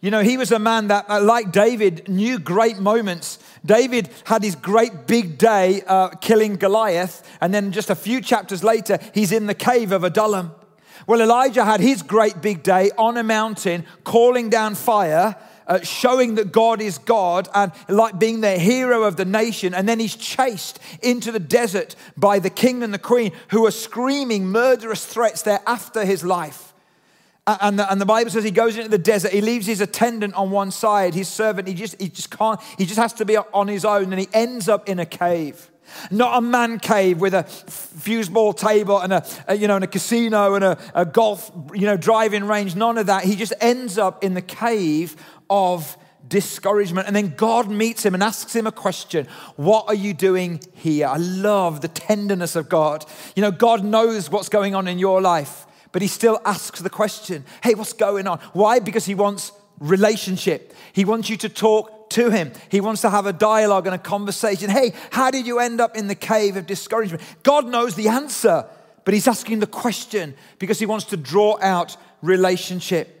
You 0.00 0.10
know, 0.10 0.22
he 0.22 0.36
was 0.36 0.50
a 0.50 0.58
man 0.58 0.88
that, 0.88 1.06
uh, 1.08 1.22
like 1.22 1.52
David, 1.52 2.08
knew 2.08 2.38
great 2.38 2.78
moments. 2.78 3.38
David 3.64 4.08
had 4.24 4.42
his 4.42 4.54
great 4.54 5.06
big 5.06 5.36
day 5.36 5.82
uh, 5.86 6.08
killing 6.08 6.56
Goliath, 6.56 7.22
and 7.40 7.52
then 7.52 7.70
just 7.72 7.90
a 7.90 7.94
few 7.94 8.22
chapters 8.22 8.64
later, 8.64 8.98
he's 9.12 9.32
in 9.32 9.46
the 9.46 9.54
cave 9.54 9.92
of 9.92 10.04
Adullam. 10.04 10.54
Well, 11.06 11.20
Elijah 11.20 11.64
had 11.64 11.80
his 11.80 12.02
great 12.02 12.40
big 12.40 12.62
day 12.62 12.90
on 12.96 13.18
a 13.18 13.22
mountain, 13.22 13.84
calling 14.04 14.48
down 14.48 14.74
fire, 14.74 15.36
uh, 15.66 15.80
showing 15.80 16.34
that 16.36 16.52
God 16.52 16.80
is 16.80 16.98
God, 16.98 17.48
and 17.54 17.72
like 17.88 18.18
being 18.18 18.40
the 18.40 18.58
hero 18.58 19.04
of 19.04 19.16
the 19.16 19.24
nation. 19.24 19.74
And 19.74 19.88
then 19.88 19.98
he's 19.98 20.16
chased 20.16 20.78
into 21.02 21.32
the 21.32 21.40
desert 21.40 21.96
by 22.16 22.38
the 22.38 22.50
king 22.50 22.82
and 22.82 22.92
the 22.92 22.98
queen 22.98 23.32
who 23.48 23.66
are 23.66 23.70
screaming 23.70 24.46
murderous 24.46 25.04
threats 25.06 25.42
there 25.42 25.60
after 25.66 26.04
his 26.04 26.24
life. 26.24 26.72
And 27.46 27.78
the, 27.78 27.90
and 27.90 28.00
the, 28.00 28.06
Bible 28.06 28.30
says 28.30 28.42
he 28.42 28.50
goes 28.50 28.76
into 28.76 28.88
the 28.88 28.96
desert. 28.96 29.32
He 29.32 29.42
leaves 29.42 29.66
his 29.66 29.82
attendant 29.82 30.32
on 30.32 30.50
one 30.50 30.70
side, 30.70 31.14
his 31.14 31.28
servant. 31.28 31.68
He 31.68 31.74
just, 31.74 32.00
he 32.00 32.08
just 32.08 32.30
can't, 32.30 32.58
he 32.78 32.86
just 32.86 32.98
has 32.98 33.12
to 33.14 33.26
be 33.26 33.36
on 33.36 33.68
his 33.68 33.84
own. 33.84 34.12
And 34.12 34.18
he 34.18 34.28
ends 34.32 34.66
up 34.66 34.88
in 34.88 34.98
a 34.98 35.04
cave. 35.04 35.70
Not 36.10 36.38
a 36.38 36.40
man 36.40 36.78
cave 36.78 37.20
with 37.20 37.34
a 37.34 37.44
foosball 37.44 38.56
table 38.56 38.98
and 38.98 39.12
a, 39.12 39.26
a, 39.48 39.56
you 39.56 39.68
know, 39.68 39.76
and 39.76 39.84
a 39.84 39.88
casino 39.88 40.54
and 40.54 40.64
a, 40.64 40.78
a 40.94 41.04
golf, 41.04 41.50
you 41.74 41.86
know, 41.86 41.96
driving 41.96 42.44
range. 42.44 42.76
None 42.76 42.98
of 42.98 43.06
that. 43.06 43.24
He 43.24 43.36
just 43.36 43.54
ends 43.60 43.98
up 43.98 44.24
in 44.24 44.34
the 44.34 44.42
cave 44.42 45.16
of 45.50 45.96
discouragement. 46.28 47.06
And 47.06 47.14
then 47.14 47.34
God 47.36 47.70
meets 47.70 48.04
him 48.04 48.14
and 48.14 48.22
asks 48.22 48.54
him 48.54 48.66
a 48.66 48.72
question 48.72 49.26
What 49.56 49.86
are 49.88 49.94
you 49.94 50.14
doing 50.14 50.60
here? 50.74 51.06
I 51.06 51.16
love 51.16 51.80
the 51.80 51.88
tenderness 51.88 52.56
of 52.56 52.68
God. 52.68 53.04
You 53.36 53.42
know, 53.42 53.50
God 53.50 53.84
knows 53.84 54.30
what's 54.30 54.48
going 54.48 54.74
on 54.74 54.88
in 54.88 54.98
your 54.98 55.20
life, 55.20 55.66
but 55.92 56.02
he 56.02 56.08
still 56.08 56.40
asks 56.44 56.80
the 56.80 56.90
question 56.90 57.44
Hey, 57.62 57.74
what's 57.74 57.92
going 57.92 58.26
on? 58.26 58.38
Why? 58.52 58.78
Because 58.78 59.04
he 59.04 59.14
wants 59.14 59.52
relationship. 59.78 60.74
He 60.92 61.04
wants 61.04 61.28
you 61.28 61.36
to 61.38 61.48
talk 61.48 61.93
to 62.10 62.30
him. 62.30 62.52
He 62.68 62.80
wants 62.80 63.00
to 63.02 63.10
have 63.10 63.26
a 63.26 63.32
dialogue 63.32 63.86
and 63.86 63.94
a 63.94 63.98
conversation. 63.98 64.70
Hey, 64.70 64.92
how 65.10 65.30
did 65.30 65.46
you 65.46 65.58
end 65.58 65.80
up 65.80 65.96
in 65.96 66.06
the 66.06 66.14
cave 66.14 66.56
of 66.56 66.66
discouragement? 66.66 67.22
God 67.42 67.66
knows 67.66 67.94
the 67.94 68.08
answer, 68.08 68.66
but 69.04 69.14
he's 69.14 69.28
asking 69.28 69.60
the 69.60 69.66
question 69.66 70.34
because 70.58 70.78
he 70.78 70.86
wants 70.86 71.06
to 71.06 71.16
draw 71.16 71.58
out 71.60 71.96
relationship. 72.22 73.14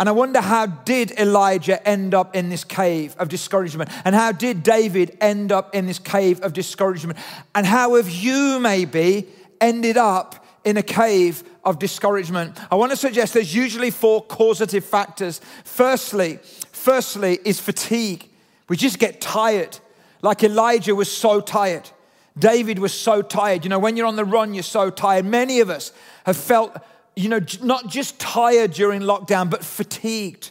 And 0.00 0.08
I 0.08 0.12
wonder 0.12 0.40
how 0.40 0.66
did 0.66 1.12
Elijah 1.12 1.86
end 1.86 2.14
up 2.14 2.34
in 2.34 2.48
this 2.48 2.64
cave 2.64 3.14
of 3.18 3.28
discouragement? 3.28 3.90
And 4.04 4.14
how 4.14 4.32
did 4.32 4.62
David 4.62 5.16
end 5.20 5.52
up 5.52 5.74
in 5.74 5.86
this 5.86 6.00
cave 6.00 6.40
of 6.40 6.52
discouragement? 6.52 7.18
And 7.54 7.64
how 7.64 7.94
have 7.94 8.10
you 8.10 8.58
maybe 8.58 9.28
ended 9.60 9.96
up 9.96 10.44
in 10.64 10.76
a 10.76 10.82
cave 10.82 11.44
of 11.62 11.78
discouragement? 11.78 12.58
I 12.72 12.74
want 12.74 12.90
to 12.90 12.96
suggest 12.96 13.34
there's 13.34 13.54
usually 13.54 13.92
four 13.92 14.22
causative 14.24 14.84
factors. 14.84 15.40
Firstly, 15.62 16.40
firstly 16.84 17.38
is 17.44 17.58
fatigue. 17.58 18.28
We 18.68 18.76
just 18.76 18.98
get 18.98 19.20
tired. 19.20 19.78
Like 20.20 20.44
Elijah 20.44 20.94
was 20.94 21.10
so 21.10 21.40
tired. 21.40 21.88
David 22.38 22.78
was 22.78 22.92
so 22.92 23.22
tired. 23.22 23.64
You 23.64 23.70
know, 23.70 23.78
when 23.78 23.96
you're 23.96 24.06
on 24.06 24.16
the 24.16 24.24
run, 24.24 24.52
you're 24.52 24.62
so 24.62 24.90
tired. 24.90 25.24
Many 25.24 25.60
of 25.60 25.70
us 25.70 25.92
have 26.26 26.36
felt 26.36 26.76
you 27.16 27.28
know, 27.28 27.40
not 27.62 27.88
just 27.88 28.18
tired 28.18 28.72
during 28.72 29.02
lockdown, 29.02 29.48
but 29.48 29.64
fatigued. 29.64 30.50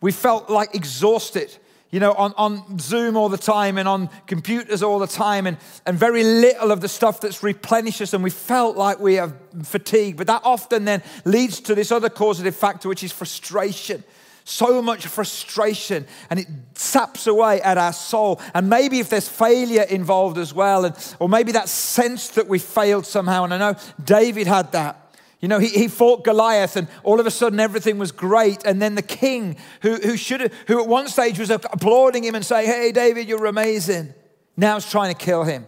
We 0.00 0.12
felt 0.12 0.48
like 0.48 0.74
exhausted, 0.74 1.54
you 1.90 1.98
know, 1.98 2.12
on, 2.12 2.32
on 2.36 2.78
Zoom 2.78 3.16
all 3.16 3.28
the 3.28 3.36
time 3.36 3.78
and 3.78 3.88
on 3.88 4.08
computers 4.26 4.82
all 4.82 4.98
the 4.98 5.06
time, 5.06 5.46
and, 5.46 5.56
and 5.86 5.98
very 5.98 6.22
little 6.22 6.70
of 6.70 6.80
the 6.80 6.88
stuff 6.88 7.20
that's 7.20 7.42
replenished 7.42 8.00
us, 8.00 8.14
and 8.14 8.22
we 8.22 8.30
felt 8.30 8.76
like 8.76 9.00
we 9.00 9.18
are 9.18 9.32
fatigued. 9.64 10.16
But 10.16 10.28
that 10.28 10.42
often 10.44 10.84
then 10.84 11.02
leads 11.24 11.60
to 11.62 11.74
this 11.74 11.90
other 11.90 12.08
causative 12.08 12.54
factor, 12.54 12.88
which 12.88 13.02
is 13.02 13.10
frustration. 13.10 14.04
So 14.44 14.82
much 14.82 15.06
frustration, 15.06 16.06
and 16.28 16.38
it 16.38 16.46
saps 16.74 17.26
away 17.26 17.62
at 17.62 17.78
our 17.78 17.94
soul. 17.94 18.42
And 18.52 18.68
maybe 18.68 18.98
if 18.98 19.08
there's 19.08 19.28
failure 19.28 19.82
involved 19.82 20.36
as 20.36 20.52
well, 20.52 20.84
and, 20.84 21.16
or 21.18 21.30
maybe 21.30 21.52
that 21.52 21.70
sense 21.70 22.28
that 22.30 22.46
we 22.46 22.58
failed 22.58 23.06
somehow. 23.06 23.44
And 23.44 23.54
I 23.54 23.58
know 23.58 23.74
David 24.04 24.46
had 24.46 24.72
that. 24.72 25.00
You 25.40 25.48
know, 25.48 25.58
he, 25.58 25.68
he 25.68 25.88
fought 25.88 26.24
Goliath 26.24 26.76
and 26.76 26.88
all 27.02 27.20
of 27.20 27.26
a 27.26 27.30
sudden 27.30 27.60
everything 27.60 27.98
was 27.98 28.12
great. 28.12 28.64
And 28.64 28.80
then 28.80 28.94
the 28.94 29.02
king, 29.02 29.56
who, 29.82 29.96
who, 29.96 30.16
should 30.16 30.40
have, 30.40 30.54
who 30.68 30.80
at 30.80 30.88
one 30.88 31.06
stage 31.08 31.38
was 31.38 31.50
applauding 31.50 32.24
him 32.24 32.34
and 32.34 32.44
saying, 32.44 32.66
Hey, 32.66 32.92
David, 32.92 33.28
you're 33.28 33.44
amazing, 33.44 34.14
now 34.56 34.76
is 34.76 34.90
trying 34.90 35.14
to 35.14 35.18
kill 35.18 35.44
him. 35.44 35.66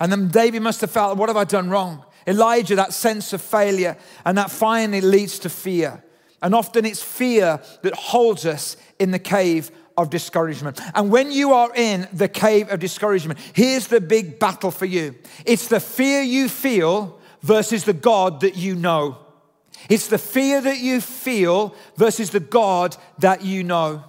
And 0.00 0.10
then 0.10 0.28
David 0.28 0.62
must 0.62 0.80
have 0.80 0.90
felt, 0.90 1.16
What 1.16 1.28
have 1.28 1.36
I 1.36 1.44
done 1.44 1.70
wrong? 1.70 2.04
Elijah, 2.26 2.74
that 2.76 2.92
sense 2.92 3.32
of 3.32 3.40
failure, 3.40 3.96
and 4.24 4.36
that 4.38 4.50
finally 4.50 5.00
leads 5.00 5.38
to 5.40 5.48
fear. 5.48 6.02
And 6.44 6.54
often 6.54 6.84
it's 6.84 7.02
fear 7.02 7.58
that 7.80 7.94
holds 7.94 8.44
us 8.44 8.76
in 8.98 9.12
the 9.12 9.18
cave 9.18 9.70
of 9.96 10.10
discouragement. 10.10 10.78
And 10.94 11.10
when 11.10 11.32
you 11.32 11.54
are 11.54 11.74
in 11.74 12.06
the 12.12 12.28
cave 12.28 12.70
of 12.70 12.80
discouragement, 12.80 13.38
here's 13.54 13.86
the 13.86 14.00
big 14.00 14.38
battle 14.38 14.70
for 14.70 14.84
you 14.84 15.14
it's 15.46 15.68
the 15.68 15.80
fear 15.80 16.20
you 16.20 16.50
feel 16.50 17.18
versus 17.40 17.84
the 17.84 17.94
God 17.94 18.40
that 18.40 18.56
you 18.56 18.74
know. 18.74 19.16
It's 19.88 20.08
the 20.08 20.18
fear 20.18 20.60
that 20.60 20.80
you 20.80 21.00
feel 21.00 21.74
versus 21.96 22.28
the 22.28 22.40
God 22.40 22.94
that 23.20 23.42
you 23.42 23.64
know. 23.64 24.04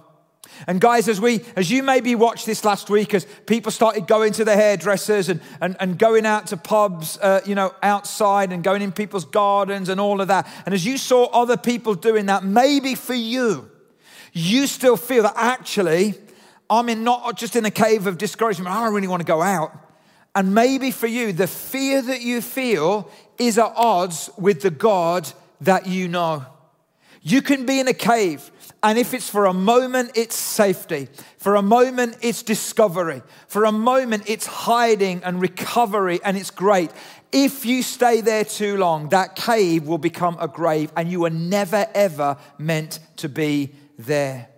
And 0.66 0.80
guys, 0.80 1.08
as 1.08 1.20
we, 1.20 1.42
as 1.54 1.70
you 1.70 1.82
maybe 1.82 2.14
watched 2.14 2.46
this 2.46 2.64
last 2.64 2.90
week, 2.90 3.14
as 3.14 3.26
people 3.46 3.70
started 3.72 4.06
going 4.06 4.32
to 4.34 4.44
the 4.44 4.54
hairdressers 4.54 5.28
and, 5.28 5.40
and, 5.60 5.76
and 5.80 5.98
going 5.98 6.26
out 6.26 6.48
to 6.48 6.56
pubs, 6.56 7.18
uh, 7.18 7.40
you 7.44 7.54
know, 7.54 7.74
outside 7.82 8.52
and 8.52 8.64
going 8.64 8.82
in 8.82 8.92
people's 8.92 9.24
gardens 9.24 9.88
and 9.88 10.00
all 10.00 10.20
of 10.20 10.28
that. 10.28 10.46
And 10.64 10.74
as 10.74 10.86
you 10.86 10.98
saw 10.98 11.24
other 11.26 11.56
people 11.56 11.94
doing 11.94 12.26
that, 12.26 12.44
maybe 12.44 12.94
for 12.94 13.14
you, 13.14 13.70
you 14.32 14.66
still 14.66 14.96
feel 14.96 15.22
that 15.22 15.34
actually, 15.36 16.14
I'm 16.68 16.88
in 16.88 17.04
not 17.04 17.36
just 17.36 17.56
in 17.56 17.64
a 17.64 17.70
cave 17.70 18.06
of 18.06 18.18
discouragement, 18.18 18.74
I 18.74 18.84
don't 18.84 18.94
really 18.94 19.08
want 19.08 19.20
to 19.20 19.26
go 19.26 19.42
out. 19.42 19.72
And 20.34 20.54
maybe 20.54 20.90
for 20.90 21.06
you, 21.06 21.32
the 21.32 21.46
fear 21.46 22.02
that 22.02 22.20
you 22.20 22.42
feel 22.42 23.10
is 23.38 23.56
at 23.56 23.72
odds 23.74 24.28
with 24.36 24.60
the 24.60 24.70
God 24.70 25.32
that 25.62 25.86
you 25.86 26.08
know. 26.08 26.44
You 27.22 27.42
can 27.42 27.66
be 27.66 27.80
in 27.80 27.88
a 27.88 27.94
cave, 27.94 28.50
and 28.86 29.00
if 29.00 29.14
it's 29.14 29.28
for 29.28 29.46
a 29.46 29.52
moment, 29.52 30.12
it's 30.14 30.36
safety. 30.36 31.08
For 31.38 31.56
a 31.56 31.62
moment, 31.62 32.18
it's 32.20 32.44
discovery. 32.44 33.20
For 33.48 33.64
a 33.64 33.72
moment, 33.72 34.30
it's 34.30 34.46
hiding 34.46 35.24
and 35.24 35.42
recovery, 35.42 36.20
and 36.22 36.36
it's 36.36 36.52
great. 36.52 36.92
If 37.32 37.66
you 37.66 37.82
stay 37.82 38.20
there 38.20 38.44
too 38.44 38.76
long, 38.76 39.08
that 39.08 39.34
cave 39.34 39.88
will 39.88 39.98
become 39.98 40.36
a 40.38 40.46
grave, 40.46 40.92
and 40.96 41.10
you 41.10 41.18
were 41.18 41.30
never, 41.30 41.88
ever 41.96 42.36
meant 42.58 43.00
to 43.16 43.28
be 43.28 43.72
there. 43.98 44.50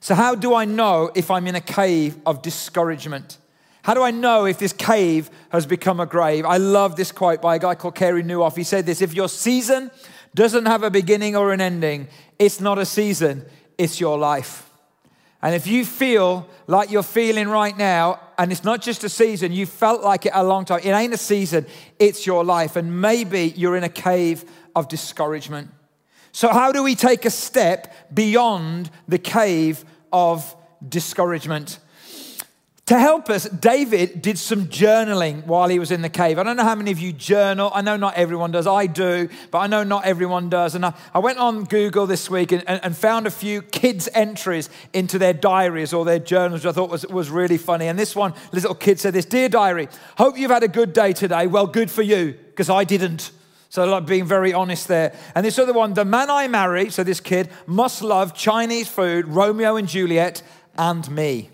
So, 0.00 0.16
how 0.16 0.34
do 0.34 0.52
I 0.52 0.64
know 0.64 1.12
if 1.14 1.30
I'm 1.30 1.46
in 1.46 1.54
a 1.54 1.60
cave 1.60 2.16
of 2.26 2.42
discouragement? 2.42 3.38
How 3.82 3.94
do 3.94 4.02
I 4.02 4.10
know 4.10 4.46
if 4.46 4.58
this 4.58 4.72
cave 4.72 5.30
has 5.50 5.64
become 5.64 6.00
a 6.00 6.06
grave? 6.06 6.44
I 6.44 6.56
love 6.56 6.96
this 6.96 7.12
quote 7.12 7.40
by 7.40 7.54
a 7.54 7.60
guy 7.60 7.76
called 7.76 7.94
Carey 7.94 8.24
Nieuwhof. 8.24 8.56
He 8.56 8.64
said 8.64 8.84
this 8.84 9.00
If 9.00 9.14
your 9.14 9.28
season 9.28 9.92
doesn't 10.34 10.66
have 10.66 10.82
a 10.82 10.90
beginning 10.90 11.36
or 11.36 11.52
an 11.52 11.60
ending, 11.60 12.08
it's 12.38 12.60
not 12.60 12.78
a 12.78 12.84
season, 12.84 13.46
it's 13.78 14.00
your 14.00 14.18
life. 14.18 14.68
And 15.42 15.54
if 15.54 15.66
you 15.66 15.84
feel 15.84 16.48
like 16.66 16.90
you're 16.90 17.02
feeling 17.02 17.48
right 17.48 17.76
now, 17.76 18.20
and 18.38 18.50
it's 18.50 18.64
not 18.64 18.82
just 18.82 19.04
a 19.04 19.08
season, 19.08 19.52
you 19.52 19.66
felt 19.66 20.02
like 20.02 20.26
it 20.26 20.32
a 20.34 20.42
long 20.42 20.64
time, 20.64 20.80
it 20.82 20.90
ain't 20.90 21.14
a 21.14 21.18
season, 21.18 21.66
it's 21.98 22.26
your 22.26 22.44
life. 22.44 22.76
And 22.76 23.00
maybe 23.00 23.52
you're 23.56 23.76
in 23.76 23.84
a 23.84 23.88
cave 23.88 24.44
of 24.74 24.88
discouragement. 24.88 25.70
So, 26.32 26.48
how 26.48 26.72
do 26.72 26.82
we 26.82 26.94
take 26.94 27.24
a 27.24 27.30
step 27.30 27.94
beyond 28.12 28.90
the 29.08 29.18
cave 29.18 29.84
of 30.12 30.54
discouragement? 30.86 31.78
To 32.86 32.96
help 32.96 33.28
us, 33.30 33.48
David 33.48 34.22
did 34.22 34.38
some 34.38 34.66
journaling 34.66 35.44
while 35.44 35.68
he 35.68 35.80
was 35.80 35.90
in 35.90 36.02
the 36.02 36.08
cave. 36.08 36.38
I 36.38 36.44
don't 36.44 36.56
know 36.56 36.62
how 36.62 36.76
many 36.76 36.92
of 36.92 37.00
you 37.00 37.12
journal. 37.12 37.72
I 37.74 37.82
know 37.82 37.96
not 37.96 38.14
everyone 38.14 38.52
does. 38.52 38.68
I 38.68 38.86
do, 38.86 39.28
but 39.50 39.58
I 39.58 39.66
know 39.66 39.82
not 39.82 40.04
everyone 40.04 40.48
does. 40.48 40.76
And 40.76 40.86
I, 40.86 40.94
I 41.12 41.18
went 41.18 41.38
on 41.38 41.64
Google 41.64 42.06
this 42.06 42.30
week 42.30 42.52
and, 42.52 42.62
and, 42.68 42.78
and, 42.84 42.96
found 42.96 43.26
a 43.26 43.30
few 43.32 43.62
kids' 43.62 44.08
entries 44.14 44.70
into 44.92 45.18
their 45.18 45.32
diaries 45.32 45.92
or 45.92 46.04
their 46.04 46.20
journals, 46.20 46.62
which 46.62 46.70
I 46.70 46.72
thought 46.72 46.88
was, 46.88 47.04
was 47.08 47.28
really 47.28 47.58
funny. 47.58 47.88
And 47.88 47.98
this 47.98 48.14
one, 48.14 48.34
this 48.52 48.62
little 48.62 48.76
kid 48.76 49.00
said 49.00 49.14
this 49.14 49.24
Dear 49.24 49.48
diary, 49.48 49.88
hope 50.16 50.38
you've 50.38 50.52
had 50.52 50.62
a 50.62 50.68
good 50.68 50.92
day 50.92 51.12
today. 51.12 51.48
Well, 51.48 51.66
good 51.66 51.90
for 51.90 52.02
you, 52.02 52.34
because 52.50 52.70
I 52.70 52.84
didn't. 52.84 53.32
So, 53.68 53.84
like 53.84 54.06
being 54.06 54.26
very 54.26 54.52
honest 54.52 54.86
there. 54.86 55.12
And 55.34 55.44
this 55.44 55.58
other 55.58 55.72
one, 55.72 55.94
the 55.94 56.04
man 56.04 56.30
I 56.30 56.46
marry, 56.46 56.90
so 56.90 57.02
this 57.02 57.18
kid, 57.18 57.48
must 57.66 58.00
love 58.00 58.32
Chinese 58.32 58.86
food, 58.88 59.26
Romeo 59.26 59.74
and 59.74 59.88
Juliet, 59.88 60.44
and 60.78 61.10
me. 61.10 61.50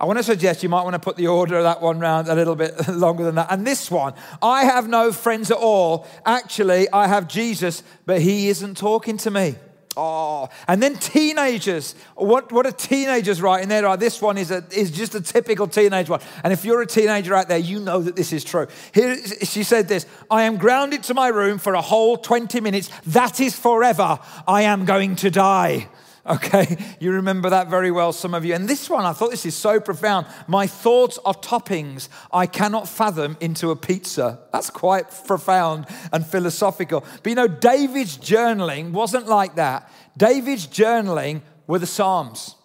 I 0.00 0.04
want 0.04 0.18
to 0.18 0.22
suggest 0.22 0.62
you 0.62 0.68
might 0.68 0.82
want 0.82 0.94
to 0.94 1.00
put 1.00 1.16
the 1.16 1.26
order 1.26 1.56
of 1.56 1.64
that 1.64 1.82
one 1.82 1.98
round 1.98 2.28
a 2.28 2.34
little 2.34 2.54
bit 2.54 2.88
longer 2.92 3.24
than 3.24 3.34
that. 3.34 3.48
And 3.50 3.66
this 3.66 3.90
one, 3.90 4.14
I 4.40 4.64
have 4.64 4.88
no 4.88 5.10
friends 5.10 5.50
at 5.50 5.56
all. 5.56 6.06
Actually, 6.24 6.88
I 6.90 7.08
have 7.08 7.26
Jesus, 7.26 7.82
but 8.06 8.22
he 8.22 8.48
isn't 8.48 8.76
talking 8.76 9.16
to 9.18 9.30
me. 9.30 9.56
Oh, 10.00 10.48
and 10.68 10.80
then 10.80 10.94
teenagers. 10.94 11.96
What, 12.14 12.52
what 12.52 12.64
are 12.66 12.70
teenagers 12.70 13.42
writing 13.42 13.68
there? 13.68 13.96
This 13.96 14.22
one 14.22 14.38
is, 14.38 14.52
a, 14.52 14.64
is 14.70 14.92
just 14.92 15.16
a 15.16 15.20
typical 15.20 15.66
teenage 15.66 16.08
one. 16.08 16.20
And 16.44 16.52
if 16.52 16.64
you're 16.64 16.80
a 16.80 16.86
teenager 16.86 17.34
out 17.34 17.48
there, 17.48 17.58
you 17.58 17.80
know 17.80 18.00
that 18.00 18.14
this 18.14 18.32
is 18.32 18.44
true. 18.44 18.68
Here, 18.94 19.16
she 19.42 19.64
said 19.64 19.88
this 19.88 20.06
I 20.30 20.44
am 20.44 20.56
grounded 20.56 21.02
to 21.04 21.14
my 21.14 21.26
room 21.26 21.58
for 21.58 21.74
a 21.74 21.80
whole 21.80 22.16
20 22.16 22.60
minutes. 22.60 22.90
That 23.06 23.40
is 23.40 23.58
forever. 23.58 24.20
I 24.46 24.62
am 24.62 24.84
going 24.84 25.16
to 25.16 25.30
die. 25.32 25.88
Okay, 26.28 26.76
you 27.00 27.12
remember 27.12 27.50
that 27.50 27.68
very 27.68 27.90
well, 27.90 28.12
some 28.12 28.34
of 28.34 28.44
you. 28.44 28.54
And 28.54 28.68
this 28.68 28.90
one, 28.90 29.04
I 29.04 29.12
thought 29.12 29.30
this 29.30 29.46
is 29.46 29.56
so 29.56 29.80
profound. 29.80 30.26
My 30.46 30.66
thoughts 30.66 31.18
are 31.24 31.34
toppings 31.34 32.08
I 32.32 32.46
cannot 32.46 32.88
fathom 32.88 33.36
into 33.40 33.70
a 33.70 33.76
pizza. 33.76 34.40
That's 34.52 34.70
quite 34.70 35.06
profound 35.26 35.86
and 36.12 36.26
philosophical. 36.26 37.04
But 37.22 37.30
you 37.30 37.34
know, 37.34 37.48
David's 37.48 38.18
journaling 38.18 38.92
wasn't 38.92 39.26
like 39.26 39.54
that. 39.56 39.90
David's 40.16 40.66
journaling 40.66 41.42
were 41.66 41.78
the 41.78 41.86
Psalms. 41.86 42.56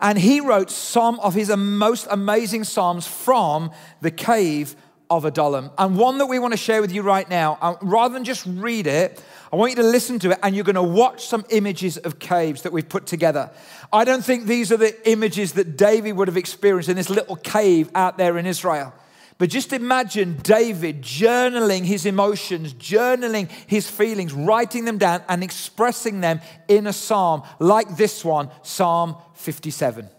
And 0.00 0.18
he 0.18 0.40
wrote 0.40 0.70
some 0.70 1.20
of 1.20 1.34
his 1.34 1.54
most 1.54 2.06
amazing 2.10 2.64
Psalms 2.64 3.06
from 3.06 3.70
the 4.00 4.10
cave 4.10 4.76
of 5.10 5.24
Adullam. 5.24 5.70
And 5.76 5.98
one 5.98 6.18
that 6.18 6.26
we 6.26 6.38
want 6.38 6.52
to 6.52 6.56
share 6.56 6.80
with 6.80 6.92
you 6.92 7.02
right 7.02 7.28
now, 7.28 7.58
uh, 7.60 7.74
rather 7.82 8.14
than 8.14 8.24
just 8.24 8.46
read 8.46 8.86
it, 8.86 9.22
I 9.52 9.56
want 9.56 9.70
you 9.70 9.76
to 9.76 9.82
listen 9.82 10.20
to 10.20 10.30
it 10.30 10.38
and 10.42 10.54
you're 10.54 10.64
going 10.64 10.76
to 10.76 10.82
watch 10.82 11.26
some 11.26 11.44
images 11.50 11.96
of 11.96 12.20
caves 12.20 12.62
that 12.62 12.72
we've 12.72 12.88
put 12.88 13.06
together. 13.06 13.50
I 13.92 14.04
don't 14.04 14.24
think 14.24 14.46
these 14.46 14.70
are 14.70 14.76
the 14.76 15.10
images 15.10 15.54
that 15.54 15.76
David 15.76 16.12
would 16.12 16.28
have 16.28 16.36
experienced 16.36 16.88
in 16.88 16.96
this 16.96 17.10
little 17.10 17.36
cave 17.36 17.90
out 17.94 18.16
there 18.16 18.38
in 18.38 18.46
Israel. 18.46 18.94
But 19.38 19.48
just 19.48 19.72
imagine 19.72 20.36
David 20.42 21.02
journaling 21.02 21.84
his 21.84 22.06
emotions, 22.06 22.74
journaling 22.74 23.50
his 23.66 23.88
feelings, 23.90 24.34
writing 24.34 24.84
them 24.84 24.98
down 24.98 25.22
and 25.28 25.42
expressing 25.42 26.20
them 26.20 26.40
in 26.68 26.86
a 26.86 26.92
psalm 26.92 27.42
like 27.58 27.96
this 27.96 28.24
one, 28.24 28.50
Psalm 28.62 29.16
57. 29.34 30.10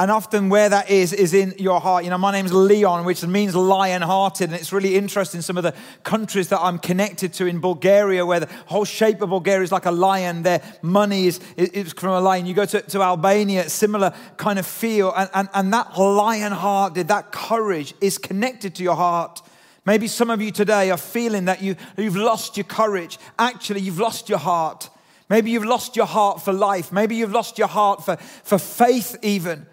And 0.00 0.10
often 0.10 0.48
where 0.48 0.70
that 0.70 0.88
is, 0.88 1.12
is 1.12 1.34
in 1.34 1.52
your 1.58 1.78
heart. 1.78 2.04
You 2.04 2.10
know, 2.10 2.16
my 2.16 2.32
name's 2.32 2.54
Leon, 2.54 3.04
which 3.04 3.22
means 3.22 3.54
lion 3.54 4.00
hearted. 4.00 4.48
And 4.48 4.58
it's 4.58 4.72
really 4.72 4.96
interesting. 4.96 5.42
Some 5.42 5.58
of 5.58 5.62
the 5.62 5.74
countries 6.04 6.48
that 6.48 6.58
I'm 6.62 6.78
connected 6.78 7.34
to 7.34 7.44
in 7.44 7.60
Bulgaria, 7.60 8.24
where 8.24 8.40
the 8.40 8.48
whole 8.64 8.86
shape 8.86 9.20
of 9.20 9.28
Bulgaria 9.28 9.62
is 9.62 9.72
like 9.72 9.84
a 9.84 9.90
lion, 9.90 10.42
their 10.42 10.62
money 10.80 11.26
is, 11.26 11.38
is 11.58 11.92
from 11.92 12.14
a 12.14 12.20
lion. 12.20 12.46
You 12.46 12.54
go 12.54 12.64
to, 12.64 12.80
to 12.80 13.02
Albania, 13.02 13.68
similar 13.68 14.14
kind 14.38 14.58
of 14.58 14.64
feel. 14.64 15.12
And, 15.14 15.28
and, 15.34 15.48
and 15.52 15.74
that 15.74 15.98
lion 15.98 16.52
hearted, 16.52 17.08
that 17.08 17.30
courage 17.30 17.92
is 18.00 18.16
connected 18.16 18.74
to 18.76 18.82
your 18.82 18.96
heart. 18.96 19.42
Maybe 19.84 20.08
some 20.08 20.30
of 20.30 20.40
you 20.40 20.50
today 20.50 20.90
are 20.90 20.96
feeling 20.96 21.44
that 21.44 21.60
you, 21.60 21.76
you've 21.98 22.16
lost 22.16 22.56
your 22.56 22.64
courage. 22.64 23.18
Actually, 23.38 23.82
you've 23.82 24.00
lost 24.00 24.30
your 24.30 24.38
heart. 24.38 24.88
Maybe 25.28 25.50
you've 25.50 25.66
lost 25.66 25.94
your 25.94 26.06
heart 26.06 26.40
for 26.40 26.54
life. 26.54 26.90
Maybe 26.90 27.16
you've 27.16 27.32
lost 27.32 27.58
your 27.58 27.68
heart 27.68 28.02
for, 28.02 28.16
for 28.16 28.56
faith, 28.56 29.14
even. 29.20 29.66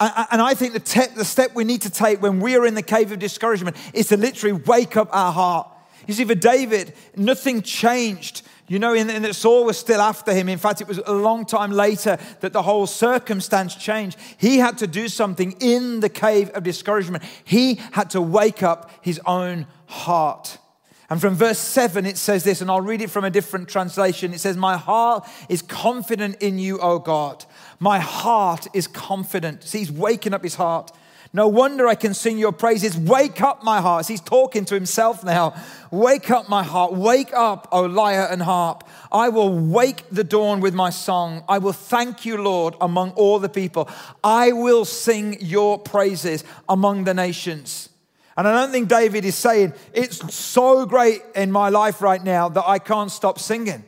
And 0.00 0.40
I 0.40 0.54
think 0.54 0.72
the, 0.72 0.80
te- 0.80 1.14
the 1.14 1.26
step 1.26 1.54
we 1.54 1.64
need 1.64 1.82
to 1.82 1.90
take 1.90 2.22
when 2.22 2.40
we 2.40 2.56
are 2.56 2.64
in 2.64 2.74
the 2.74 2.82
cave 2.82 3.12
of 3.12 3.18
discouragement 3.18 3.76
is 3.92 4.08
to 4.08 4.16
literally 4.16 4.58
wake 4.66 4.96
up 4.96 5.08
our 5.12 5.30
heart. 5.30 5.68
You 6.06 6.14
see, 6.14 6.24
for 6.24 6.34
David, 6.34 6.94
nothing 7.14 7.60
changed. 7.60 8.42
You 8.66 8.78
know, 8.78 8.94
and, 8.94 9.10
and 9.10 9.36
Saul 9.36 9.64
was 9.64 9.76
still 9.76 10.00
after 10.00 10.32
him. 10.32 10.48
In 10.48 10.56
fact, 10.56 10.80
it 10.80 10.88
was 10.88 11.00
a 11.04 11.12
long 11.12 11.44
time 11.44 11.70
later 11.72 12.18
that 12.40 12.52
the 12.52 12.62
whole 12.62 12.86
circumstance 12.86 13.74
changed. 13.74 14.16
He 14.38 14.58
had 14.58 14.78
to 14.78 14.86
do 14.86 15.08
something 15.08 15.56
in 15.60 16.00
the 16.00 16.08
cave 16.08 16.50
of 16.50 16.62
discouragement. 16.62 17.24
He 17.44 17.74
had 17.92 18.10
to 18.10 18.22
wake 18.22 18.62
up 18.62 18.90
his 19.02 19.20
own 19.26 19.66
heart. 19.86 20.58
And 21.10 21.20
from 21.20 21.34
verse 21.34 21.58
7, 21.58 22.06
it 22.06 22.16
says 22.16 22.44
this, 22.44 22.60
and 22.60 22.70
I'll 22.70 22.80
read 22.80 23.02
it 23.02 23.10
from 23.10 23.24
a 23.24 23.30
different 23.30 23.68
translation. 23.68 24.32
It 24.32 24.38
says, 24.38 24.56
My 24.56 24.76
heart 24.76 25.28
is 25.48 25.60
confident 25.60 26.36
in 26.40 26.56
you, 26.60 26.78
O 26.78 27.00
God. 27.00 27.44
My 27.80 27.98
heart 27.98 28.66
is 28.74 28.86
confident. 28.86 29.64
See, 29.64 29.78
he's 29.78 29.90
waking 29.90 30.34
up 30.34 30.44
his 30.44 30.54
heart. 30.54 30.92
No 31.32 31.46
wonder 31.46 31.86
I 31.86 31.94
can 31.94 32.12
sing 32.12 32.38
your 32.38 32.52
praises. 32.52 32.96
Wake 32.96 33.40
up, 33.40 33.62
my 33.62 33.80
heart. 33.80 34.08
he's 34.08 34.20
talking 34.20 34.64
to 34.64 34.74
himself 34.74 35.22
now. 35.22 35.54
Wake 35.90 36.30
up, 36.30 36.48
my 36.48 36.64
heart. 36.64 36.92
Wake 36.92 37.32
up, 37.32 37.68
O 37.70 37.82
lyre 37.82 38.26
and 38.30 38.42
harp. 38.42 38.86
I 39.12 39.28
will 39.28 39.56
wake 39.56 40.04
the 40.10 40.24
dawn 40.24 40.60
with 40.60 40.74
my 40.74 40.90
song. 40.90 41.44
I 41.48 41.58
will 41.58 41.72
thank 41.72 42.26
you, 42.26 42.36
Lord, 42.36 42.74
among 42.80 43.12
all 43.12 43.38
the 43.38 43.48
people. 43.48 43.88
I 44.24 44.52
will 44.52 44.84
sing 44.84 45.36
your 45.40 45.78
praises 45.78 46.44
among 46.68 47.04
the 47.04 47.14
nations. 47.14 47.90
And 48.36 48.48
I 48.48 48.52
don't 48.52 48.72
think 48.72 48.88
David 48.88 49.24
is 49.24 49.36
saying, 49.36 49.72
it's 49.92 50.34
so 50.34 50.84
great 50.84 51.22
in 51.36 51.52
my 51.52 51.68
life 51.68 52.02
right 52.02 52.22
now 52.22 52.48
that 52.48 52.64
I 52.66 52.78
can't 52.78 53.10
stop 53.10 53.38
singing. 53.38 53.84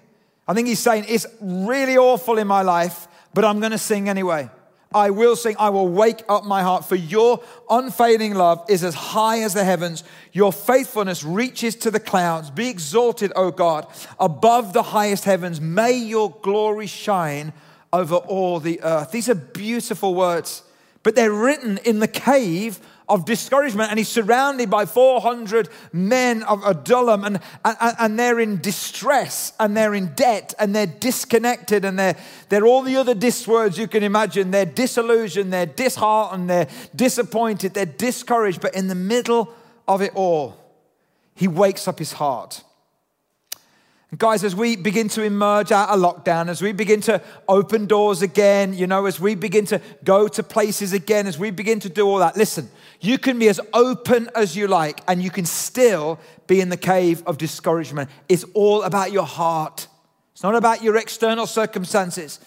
I 0.47 0.55
think 0.55 0.69
he's 0.69 0.81
saying, 0.81 1.07
it's 1.09 1.27
really 1.41 1.97
awful 1.97 2.39
in 2.39 2.47
my 2.47 2.63
life, 2.63 3.09
but 3.35 3.45
I'm 3.45 3.61
going 3.61 3.73
to 3.73 3.79
sing 3.79 4.09
anyway. 4.09 4.51
I 4.95 5.11
will 5.11 5.37
sing, 5.37 5.57
I 5.59 5.71
will 5.71 5.89
wake 5.89 6.23
up 6.29 6.45
my 6.45 6.63
heart, 6.63 6.85
for 6.85 6.97
your 6.97 7.43
unfailing 7.71 8.35
love 8.35 8.65
is 8.69 8.85
as 8.85 8.95
high 8.95 9.41
as 9.41 9.55
the 9.55 9.65
heavens. 9.65 10.05
Your 10.33 10.53
faithfulness 10.53 11.25
reaches 11.25 11.75
to 11.77 11.91
the 11.91 12.01
clouds. 12.01 12.51
Be 12.51 12.69
exalted, 12.69 13.33
O 13.35 13.51
God, 13.51 13.87
above 14.21 14.73
the 14.75 14.83
highest 14.83 15.25
heavens. 15.25 15.61
May 15.61 15.95
your 15.95 16.37
glory 16.43 16.87
shine 16.87 17.53
over 17.93 18.17
all 18.17 18.61
the 18.61 18.83
earth. 18.83 19.13
These 19.13 19.29
are 19.29 19.35
beautiful 19.35 20.15
words, 20.15 20.63
but 21.03 21.15
they're 21.15 21.33
written 21.33 21.79
in 21.85 22.01
the 22.01 22.09
cave 22.09 22.79
of 23.13 23.27
discouragement, 23.27 23.91
and 23.91 23.99
he's 23.99 24.09
surrounded 24.09 24.71
by 24.71 24.87
400 24.87 25.69
men 25.93 26.43
of 26.45 26.65
Adullam, 26.65 27.25
and, 27.25 27.41
and, 27.63 27.77
and 27.99 28.19
they're 28.19 28.41
in 28.41 28.59
distress, 28.63 29.53
and 29.61 29.77
they're 29.77 29.95
in 29.95 30.15
debt, 30.15 30.55
and 30.59 30.75
they're 30.75 30.87
disconnected, 30.87 31.85
and 31.85 31.99
they're, 31.99 32.17
they're 32.49 32.65
all 32.65 32.81
the 32.81 32.97
other 32.97 33.15
dis 33.15 33.47
words 33.47 33.77
you 33.77 33.87
can 33.87 34.03
imagine. 34.03 34.51
They're 34.51 34.65
disillusioned, 34.65 35.53
they're 35.53 35.67
disheartened, 35.67 36.49
they're 36.49 36.69
disappointed, 36.97 37.75
they're 37.75 37.85
discouraged, 37.85 38.63
but 38.63 38.75
in 38.75 38.89
the 38.89 38.95
middle 38.95 39.53
of 39.87 40.01
it 40.01 40.13
all, 40.15 40.57
he 41.35 41.49
wakes 41.49 41.87
up 41.87 41.99
his 41.99 42.13
heart. 42.13 42.65
Guys, 44.19 44.45
as 44.45 44.55
we 44.55 44.77
begin 44.77 45.09
to 45.09 45.23
emerge 45.23 45.73
out 45.73 45.89
of 45.89 45.99
lockdown, 45.99 46.51
as 46.51 46.61
we 46.61 46.73
begin 46.73 47.01
to 47.01 47.23
open 47.49 47.87
doors 47.87 48.21
again, 48.21 48.75
you 48.75 48.87
know, 48.87 49.07
as 49.07 49.19
we 49.19 49.35
begin 49.35 49.65
to 49.65 49.81
go 50.05 50.29
to 50.29 50.43
places 50.43 50.93
again, 50.93 51.27
as 51.27 51.39
we 51.39 51.51
begin 51.51 51.81
to 51.81 51.89
do 51.89 52.07
all 52.07 52.19
that, 52.19 52.37
listen, 52.37 52.69
you 53.01 53.17
can 53.17 53.39
be 53.39 53.49
as 53.49 53.59
open 53.73 54.29
as 54.35 54.55
you 54.55 54.69
like 54.69 55.01
and 55.09 55.23
you 55.23 55.31
can 55.31 55.47
still 55.47 56.21
be 56.47 56.61
in 56.61 56.69
the 56.69 56.77
cave 56.77 57.23
of 57.27 57.39
discouragement. 57.39 58.11
It's 58.29 58.45
all 58.53 58.83
about 58.83 59.13
your 59.13 59.25
heart, 59.25 59.89
it's 60.35 60.43
not 60.43 60.57
about 60.57 60.83
your 60.83 60.97
external 60.97 61.47
circumstances. 61.47 62.39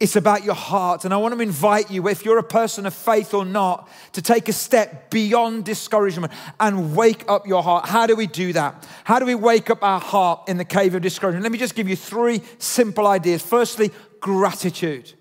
It's 0.00 0.16
about 0.16 0.44
your 0.44 0.54
heart. 0.54 1.04
And 1.04 1.14
I 1.14 1.18
want 1.18 1.34
to 1.34 1.40
invite 1.40 1.90
you, 1.90 2.08
if 2.08 2.24
you're 2.24 2.38
a 2.38 2.42
person 2.42 2.84
of 2.84 2.94
faith 2.94 3.32
or 3.32 3.44
not, 3.44 3.88
to 4.12 4.22
take 4.22 4.48
a 4.48 4.52
step 4.52 5.08
beyond 5.10 5.64
discouragement 5.64 6.32
and 6.58 6.96
wake 6.96 7.24
up 7.28 7.46
your 7.46 7.62
heart. 7.62 7.86
How 7.86 8.06
do 8.06 8.16
we 8.16 8.26
do 8.26 8.52
that? 8.54 8.86
How 9.04 9.18
do 9.18 9.24
we 9.24 9.36
wake 9.36 9.70
up 9.70 9.82
our 9.82 10.00
heart 10.00 10.48
in 10.48 10.56
the 10.56 10.64
cave 10.64 10.94
of 10.94 11.02
discouragement? 11.02 11.44
Let 11.44 11.52
me 11.52 11.58
just 11.58 11.76
give 11.76 11.88
you 11.88 11.96
three 11.96 12.42
simple 12.58 13.06
ideas. 13.06 13.40
Firstly, 13.40 13.92
gratitude. 14.20 15.12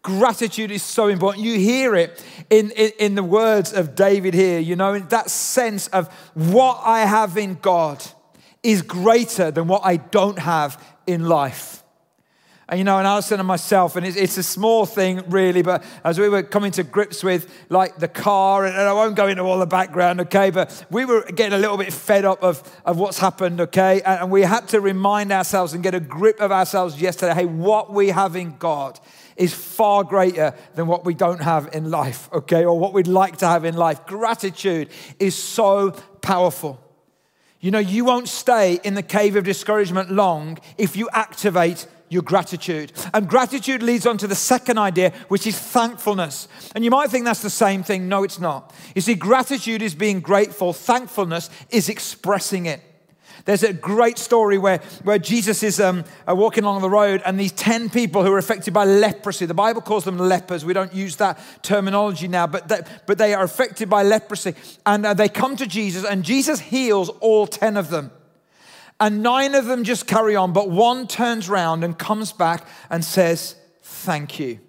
Gratitude 0.00 0.70
is 0.70 0.82
so 0.82 1.08
important. 1.08 1.44
You 1.44 1.58
hear 1.58 1.94
it 1.94 2.24
in, 2.50 2.70
in, 2.72 2.90
in 2.98 3.14
the 3.14 3.22
words 3.22 3.72
of 3.72 3.94
David 3.94 4.34
here, 4.34 4.58
you 4.58 4.76
know, 4.76 4.98
that 4.98 5.30
sense 5.30 5.88
of 5.88 6.12
what 6.34 6.80
I 6.82 7.00
have 7.00 7.36
in 7.36 7.54
God 7.60 8.02
is 8.62 8.82
greater 8.82 9.50
than 9.50 9.68
what 9.68 9.82
I 9.84 9.98
don't 9.98 10.38
have 10.38 10.82
in 11.06 11.28
life. 11.28 11.81
And 12.72 12.78
you 12.78 12.84
know, 12.84 12.96
and 12.96 13.06
I 13.06 13.16
was 13.16 13.28
to 13.28 13.44
myself, 13.44 13.96
and 13.96 14.06
it's, 14.06 14.16
it's, 14.16 14.38
a 14.38 14.42
small 14.42 14.86
thing 14.86 15.22
really, 15.28 15.60
but 15.60 15.84
as 16.04 16.18
we 16.18 16.30
were 16.30 16.42
coming 16.42 16.72
to 16.72 16.82
grips 16.82 17.22
with 17.22 17.66
like 17.68 17.98
the 17.98 18.08
car, 18.08 18.64
and, 18.64 18.74
and, 18.74 18.88
I 18.88 18.94
won't 18.94 19.14
go 19.14 19.26
into 19.26 19.42
all 19.42 19.58
the 19.58 19.66
background, 19.66 20.22
okay, 20.22 20.48
but 20.48 20.86
we 20.90 21.04
were 21.04 21.22
getting 21.22 21.52
a 21.52 21.58
little 21.58 21.76
bit 21.76 21.92
fed 21.92 22.24
up 22.24 22.42
of, 22.42 22.62
of 22.86 22.98
what's 22.98 23.18
happened, 23.18 23.60
okay, 23.60 24.00
and, 24.00 24.22
and 24.22 24.30
we 24.30 24.40
had 24.40 24.68
to 24.68 24.80
remind 24.80 25.32
ourselves 25.32 25.74
and 25.74 25.82
get 25.82 25.94
a 25.94 26.00
grip 26.00 26.40
of 26.40 26.50
ourselves 26.50 26.98
yesterday 26.98 27.34
hey, 27.34 27.44
what 27.44 27.92
we 27.92 28.08
have 28.08 28.36
in 28.36 28.56
God 28.56 28.98
is 29.36 29.52
far 29.52 30.02
greater 30.02 30.54
than 30.74 30.86
what 30.86 31.04
we 31.04 31.12
don't 31.12 31.42
have 31.42 31.68
in 31.74 31.90
life, 31.90 32.30
okay, 32.32 32.64
or 32.64 32.78
what 32.78 32.94
we'd 32.94 33.06
like 33.06 33.36
to 33.36 33.46
have 33.46 33.66
in 33.66 33.76
life. 33.76 34.06
Gratitude 34.06 34.88
is 35.18 35.34
so 35.34 35.90
powerful. 36.22 36.80
You 37.60 37.70
know, 37.70 37.78
you 37.78 38.06
won't 38.06 38.28
stay 38.28 38.80
in 38.82 38.94
the 38.94 39.02
cave 39.02 39.36
of 39.36 39.44
discouragement 39.44 40.10
long 40.10 40.58
if 40.78 40.96
you 40.96 41.10
activate 41.12 41.86
your 42.12 42.22
gratitude. 42.22 42.92
And 43.14 43.28
gratitude 43.28 43.82
leads 43.82 44.06
on 44.06 44.18
to 44.18 44.26
the 44.26 44.34
second 44.34 44.78
idea, 44.78 45.12
which 45.28 45.46
is 45.46 45.58
thankfulness. 45.58 46.46
And 46.74 46.84
you 46.84 46.90
might 46.90 47.10
think 47.10 47.24
that's 47.24 47.42
the 47.42 47.50
same 47.50 47.82
thing. 47.82 48.08
No, 48.08 48.22
it's 48.22 48.38
not. 48.38 48.74
You 48.94 49.00
see, 49.00 49.14
gratitude 49.14 49.82
is 49.82 49.94
being 49.94 50.20
grateful, 50.20 50.72
thankfulness 50.72 51.48
is 51.70 51.88
expressing 51.88 52.66
it. 52.66 52.80
There's 53.44 53.64
a 53.64 53.72
great 53.72 54.18
story 54.18 54.56
where, 54.56 54.78
where 55.02 55.18
Jesus 55.18 55.62
is 55.62 55.80
um, 55.80 56.04
uh, 56.28 56.34
walking 56.34 56.62
along 56.62 56.82
the 56.82 56.90
road 56.90 57.22
and 57.24 57.40
these 57.40 57.50
10 57.52 57.90
people 57.90 58.22
who 58.22 58.32
are 58.32 58.38
affected 58.38 58.72
by 58.72 58.84
leprosy, 58.84 59.46
the 59.46 59.54
Bible 59.54 59.80
calls 59.80 60.04
them 60.04 60.16
lepers. 60.16 60.64
We 60.64 60.74
don't 60.74 60.94
use 60.94 61.16
that 61.16 61.40
terminology 61.62 62.28
now, 62.28 62.46
but 62.46 62.68
they, 62.68 62.82
but 63.06 63.18
they 63.18 63.34
are 63.34 63.42
affected 63.42 63.90
by 63.90 64.04
leprosy. 64.04 64.54
And 64.86 65.04
uh, 65.04 65.14
they 65.14 65.28
come 65.28 65.56
to 65.56 65.66
Jesus 65.66 66.04
and 66.04 66.24
Jesus 66.24 66.60
heals 66.60 67.08
all 67.20 67.48
10 67.48 67.76
of 67.76 67.90
them. 67.90 68.12
And 69.02 69.20
nine 69.20 69.56
of 69.56 69.64
them 69.64 69.82
just 69.82 70.06
carry 70.06 70.36
on, 70.36 70.52
but 70.52 70.70
one 70.70 71.08
turns 71.08 71.48
around 71.48 71.82
and 71.82 71.98
comes 71.98 72.32
back 72.32 72.64
and 72.88 73.04
says, 73.04 73.56
Thank 73.82 74.38
you. 74.38 74.60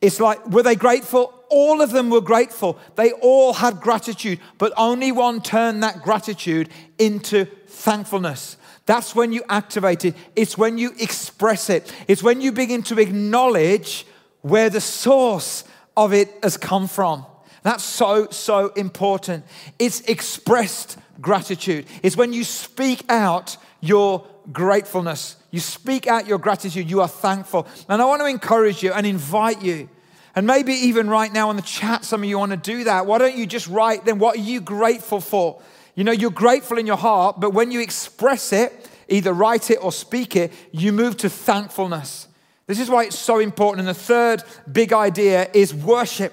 It's 0.00 0.18
like, 0.18 0.46
were 0.48 0.62
they 0.62 0.76
grateful? 0.76 1.44
All 1.50 1.82
of 1.82 1.90
them 1.90 2.08
were 2.08 2.22
grateful. 2.22 2.78
They 2.96 3.12
all 3.12 3.52
had 3.52 3.82
gratitude, 3.82 4.40
but 4.56 4.72
only 4.78 5.12
one 5.12 5.42
turned 5.42 5.82
that 5.82 6.02
gratitude 6.02 6.70
into 6.98 7.44
thankfulness. 7.66 8.56
That's 8.86 9.14
when 9.14 9.30
you 9.30 9.42
activate 9.50 10.06
it. 10.06 10.16
It's 10.34 10.56
when 10.56 10.78
you 10.78 10.92
express 10.98 11.68
it. 11.68 11.92
It's 12.08 12.22
when 12.22 12.40
you 12.40 12.52
begin 12.52 12.82
to 12.84 12.98
acknowledge 12.98 14.06
where 14.40 14.70
the 14.70 14.80
source 14.80 15.64
of 15.98 16.14
it 16.14 16.30
has 16.42 16.56
come 16.56 16.88
from. 16.88 17.26
That's 17.62 17.84
so, 17.84 18.28
so 18.30 18.68
important. 18.68 19.44
It's 19.78 20.00
expressed 20.02 20.98
gratitude. 21.20 21.86
It's 22.02 22.16
when 22.16 22.32
you 22.32 22.44
speak 22.44 23.04
out 23.08 23.56
your 23.80 24.26
gratefulness. 24.52 25.36
You 25.50 25.60
speak 25.60 26.06
out 26.06 26.26
your 26.26 26.38
gratitude. 26.38 26.90
You 26.90 27.00
are 27.00 27.08
thankful. 27.08 27.66
And 27.88 28.00
I 28.00 28.04
want 28.04 28.20
to 28.22 28.26
encourage 28.26 28.82
you 28.82 28.92
and 28.92 29.06
invite 29.06 29.62
you. 29.62 29.88
And 30.34 30.46
maybe 30.46 30.72
even 30.72 31.10
right 31.10 31.32
now 31.32 31.50
in 31.50 31.56
the 31.56 31.62
chat, 31.62 32.04
some 32.04 32.22
of 32.22 32.28
you 32.28 32.38
want 32.38 32.52
to 32.52 32.56
do 32.56 32.84
that. 32.84 33.06
Why 33.06 33.18
don't 33.18 33.36
you 33.36 33.46
just 33.46 33.66
write 33.66 34.04
then 34.04 34.18
what 34.18 34.36
are 34.36 34.40
you 34.40 34.60
grateful 34.60 35.20
for? 35.20 35.60
You 35.96 36.04
know, 36.04 36.12
you're 36.12 36.30
grateful 36.30 36.78
in 36.78 36.86
your 36.86 36.96
heart, 36.96 37.40
but 37.40 37.52
when 37.52 37.72
you 37.72 37.80
express 37.80 38.52
it, 38.52 38.88
either 39.08 39.32
write 39.32 39.70
it 39.70 39.78
or 39.82 39.90
speak 39.90 40.36
it, 40.36 40.52
you 40.70 40.92
move 40.92 41.16
to 41.18 41.28
thankfulness. 41.28 42.28
This 42.66 42.78
is 42.78 42.88
why 42.88 43.04
it's 43.04 43.18
so 43.18 43.40
important. 43.40 43.80
And 43.80 43.88
the 43.88 44.00
third 44.00 44.44
big 44.70 44.92
idea 44.92 45.50
is 45.52 45.74
worship. 45.74 46.32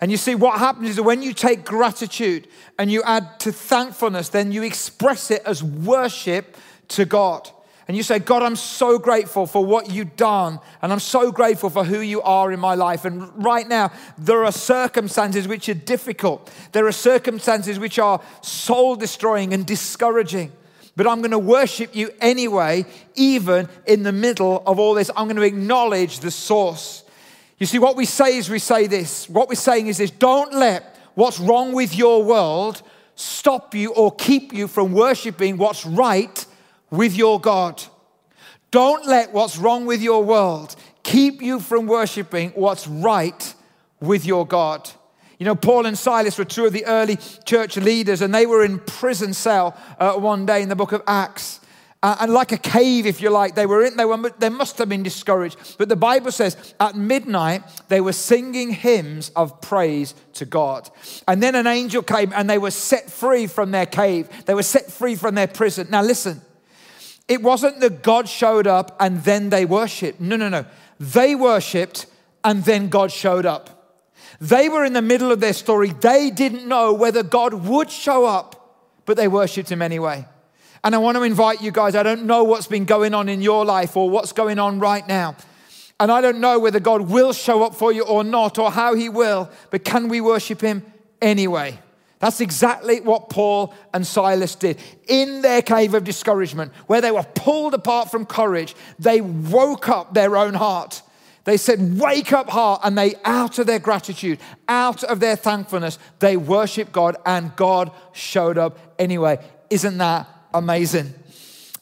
And 0.00 0.10
you 0.10 0.16
see, 0.16 0.34
what 0.34 0.58
happens 0.58 0.90
is 0.90 0.96
that 0.96 1.02
when 1.02 1.22
you 1.22 1.34
take 1.34 1.64
gratitude 1.64 2.48
and 2.78 2.90
you 2.90 3.02
add 3.02 3.38
to 3.40 3.52
thankfulness, 3.52 4.30
then 4.30 4.50
you 4.50 4.62
express 4.62 5.30
it 5.30 5.42
as 5.44 5.62
worship 5.62 6.56
to 6.88 7.04
God. 7.04 7.50
And 7.86 7.96
you 7.96 8.02
say, 8.04 8.20
God, 8.20 8.44
I'm 8.44 8.54
so 8.54 9.00
grateful 9.00 9.46
for 9.46 9.64
what 9.64 9.90
you've 9.90 10.14
done, 10.14 10.60
and 10.80 10.92
I'm 10.92 11.00
so 11.00 11.32
grateful 11.32 11.70
for 11.70 11.82
who 11.82 11.98
you 12.00 12.22
are 12.22 12.52
in 12.52 12.60
my 12.60 12.76
life. 12.76 13.04
And 13.04 13.44
right 13.44 13.66
now, 13.66 13.90
there 14.16 14.44
are 14.44 14.52
circumstances 14.52 15.48
which 15.48 15.68
are 15.68 15.74
difficult, 15.74 16.52
there 16.70 16.86
are 16.86 16.92
circumstances 16.92 17.80
which 17.80 17.98
are 17.98 18.20
soul 18.42 18.94
destroying 18.94 19.52
and 19.52 19.66
discouraging. 19.66 20.52
But 20.94 21.08
I'm 21.08 21.18
going 21.18 21.30
to 21.32 21.38
worship 21.38 21.96
you 21.96 22.10
anyway, 22.20 22.84
even 23.16 23.68
in 23.86 24.02
the 24.04 24.12
middle 24.12 24.62
of 24.66 24.78
all 24.78 24.94
this. 24.94 25.10
I'm 25.16 25.26
going 25.26 25.36
to 25.36 25.42
acknowledge 25.42 26.20
the 26.20 26.30
source. 26.30 27.04
You 27.60 27.66
see, 27.66 27.78
what 27.78 27.94
we 27.94 28.06
say 28.06 28.38
is 28.38 28.48
we 28.48 28.58
say 28.58 28.86
this. 28.86 29.28
What 29.28 29.48
we're 29.48 29.54
saying 29.54 29.86
is 29.86 29.98
this 29.98 30.10
don't 30.10 30.52
let 30.52 30.98
what's 31.14 31.38
wrong 31.38 31.72
with 31.72 31.94
your 31.94 32.24
world 32.24 32.82
stop 33.14 33.74
you 33.74 33.92
or 33.92 34.12
keep 34.14 34.52
you 34.54 34.66
from 34.66 34.92
worshiping 34.92 35.58
what's 35.58 35.84
right 35.84 36.46
with 36.90 37.14
your 37.14 37.38
God. 37.38 37.82
Don't 38.70 39.04
let 39.06 39.32
what's 39.32 39.58
wrong 39.58 39.84
with 39.84 40.00
your 40.00 40.24
world 40.24 40.74
keep 41.02 41.42
you 41.42 41.60
from 41.60 41.86
worshiping 41.86 42.50
what's 42.54 42.86
right 42.88 43.54
with 44.00 44.24
your 44.24 44.46
God. 44.46 44.88
You 45.38 45.46
know, 45.46 45.54
Paul 45.54 45.86
and 45.86 45.98
Silas 45.98 46.38
were 46.38 46.44
two 46.44 46.66
of 46.66 46.72
the 46.72 46.84
early 46.86 47.18
church 47.44 47.76
leaders, 47.76 48.22
and 48.22 48.34
they 48.34 48.46
were 48.46 48.64
in 48.64 48.78
prison 48.78 49.34
cell 49.34 49.76
uh, 49.98 50.12
one 50.14 50.46
day 50.46 50.62
in 50.62 50.68
the 50.68 50.76
book 50.76 50.92
of 50.92 51.02
Acts. 51.06 51.60
Uh, 52.02 52.16
and 52.20 52.32
like 52.32 52.50
a 52.50 52.56
cave, 52.56 53.04
if 53.04 53.20
you 53.20 53.28
like, 53.28 53.54
they 53.54 53.66
were 53.66 53.84
in, 53.84 53.94
they, 53.96 54.06
were, 54.06 54.30
they 54.38 54.48
must 54.48 54.78
have 54.78 54.88
been 54.88 55.02
discouraged. 55.02 55.76
But 55.76 55.90
the 55.90 55.96
Bible 55.96 56.32
says 56.32 56.74
at 56.80 56.96
midnight, 56.96 57.62
they 57.88 58.00
were 58.00 58.14
singing 58.14 58.70
hymns 58.70 59.30
of 59.36 59.60
praise 59.60 60.14
to 60.34 60.46
God. 60.46 60.88
And 61.28 61.42
then 61.42 61.54
an 61.54 61.66
angel 61.66 62.02
came 62.02 62.32
and 62.34 62.48
they 62.48 62.56
were 62.56 62.70
set 62.70 63.10
free 63.10 63.46
from 63.46 63.70
their 63.70 63.84
cave. 63.84 64.28
They 64.46 64.54
were 64.54 64.62
set 64.62 64.90
free 64.90 65.14
from 65.14 65.34
their 65.34 65.46
prison. 65.46 65.88
Now, 65.90 66.02
listen, 66.02 66.40
it 67.28 67.42
wasn't 67.42 67.80
that 67.80 68.02
God 68.02 68.30
showed 68.30 68.66
up 68.66 68.96
and 68.98 69.22
then 69.24 69.50
they 69.50 69.66
worshiped. 69.66 70.20
No, 70.20 70.36
no, 70.36 70.48
no. 70.48 70.64
They 70.98 71.34
worshiped 71.34 72.06
and 72.42 72.64
then 72.64 72.88
God 72.88 73.12
showed 73.12 73.44
up. 73.44 73.76
They 74.40 74.70
were 74.70 74.86
in 74.86 74.94
the 74.94 75.02
middle 75.02 75.30
of 75.30 75.40
their 75.40 75.52
story. 75.52 75.90
They 75.90 76.30
didn't 76.30 76.66
know 76.66 76.94
whether 76.94 77.22
God 77.22 77.52
would 77.52 77.90
show 77.90 78.24
up, 78.24 79.04
but 79.04 79.18
they 79.18 79.28
worshiped 79.28 79.70
him 79.70 79.82
anyway. 79.82 80.24
And 80.82 80.94
I 80.94 80.98
want 80.98 81.16
to 81.16 81.22
invite 81.22 81.60
you 81.60 81.70
guys, 81.70 81.94
I 81.94 82.02
don't 82.02 82.24
know 82.24 82.44
what's 82.44 82.66
been 82.66 82.86
going 82.86 83.12
on 83.12 83.28
in 83.28 83.42
your 83.42 83.64
life 83.64 83.96
or 83.96 84.08
what's 84.08 84.32
going 84.32 84.58
on 84.58 84.80
right 84.80 85.06
now. 85.06 85.36
And 85.98 86.10
I 86.10 86.22
don't 86.22 86.40
know 86.40 86.58
whether 86.58 86.80
God 86.80 87.02
will 87.02 87.34
show 87.34 87.62
up 87.62 87.74
for 87.74 87.92
you 87.92 88.02
or 88.02 88.24
not 88.24 88.58
or 88.58 88.70
how 88.70 88.94
he 88.94 89.10
will, 89.10 89.50
but 89.70 89.84
can 89.84 90.08
we 90.08 90.22
worship 90.22 90.62
him 90.62 90.82
anyway? 91.20 91.78
That's 92.20 92.40
exactly 92.40 93.00
what 93.00 93.28
Paul 93.28 93.74
and 93.92 94.06
Silas 94.06 94.54
did. 94.54 94.78
In 95.08 95.42
their 95.42 95.60
cave 95.60 95.92
of 95.92 96.04
discouragement, 96.04 96.72
where 96.86 97.02
they 97.02 97.10
were 97.10 97.26
pulled 97.34 97.74
apart 97.74 98.10
from 98.10 98.24
courage, 98.24 98.74
they 98.98 99.20
woke 99.20 99.88
up 99.88 100.14
their 100.14 100.36
own 100.36 100.54
heart. 100.54 101.02
They 101.44 101.56
said, 101.56 101.98
Wake 101.98 102.32
up, 102.32 102.50
heart. 102.50 102.80
And 102.84 102.96
they, 102.96 103.14
out 103.24 103.58
of 103.58 103.66
their 103.66 103.78
gratitude, 103.78 104.38
out 104.68 105.02
of 105.04 105.20
their 105.20 105.36
thankfulness, 105.36 105.98
they 106.18 106.36
worshiped 106.36 106.92
God 106.92 107.16
and 107.24 107.54
God 107.56 107.90
showed 108.12 108.58
up 108.58 108.78
anyway. 108.98 109.38
Isn't 109.70 109.98
that 109.98 110.28
amazing? 110.52 111.14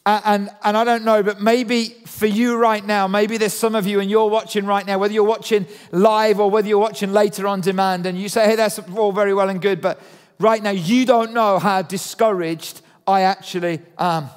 And, 0.07 0.51
and, 0.65 0.77
I 0.77 0.85
don't 0.85 1.05
know, 1.05 1.23
but 1.23 1.41
maybe 1.41 1.91
for 2.07 2.25
you 2.25 2.57
right 2.57 2.85
now, 2.85 3.07
maybe 3.07 3.37
there's 3.37 3.53
some 3.53 3.75
of 3.75 3.87
you 3.87 4.01
and 4.01 4.11
you're 4.11 4.31
watching 4.31 4.65
right 4.65 4.87
now, 4.87 4.99
whether 4.99 5.13
you're 5.13 5.23
watching 5.23 5.67
live 5.93 6.41
or 6.41 6.51
whether 6.51 6.67
you're 6.67 6.79
watching 6.79 7.13
later 7.13 7.47
on 7.47 7.61
demand, 7.61 8.07
and 8.07 8.19
you 8.19 8.31
say, 8.31 8.47
Hey, 8.47 8.57
that's 8.57 8.79
all 8.97 9.13
very 9.13 9.35
well 9.35 9.51
and 9.51 9.61
good, 9.61 9.83
but 9.83 10.01
right 10.39 10.63
now 10.63 10.71
you 10.71 11.05
don't 11.05 11.35
know 11.35 11.59
how 11.59 11.83
discouraged 11.83 12.81
I 13.07 13.23
actually 13.23 13.81
am. 13.99 14.31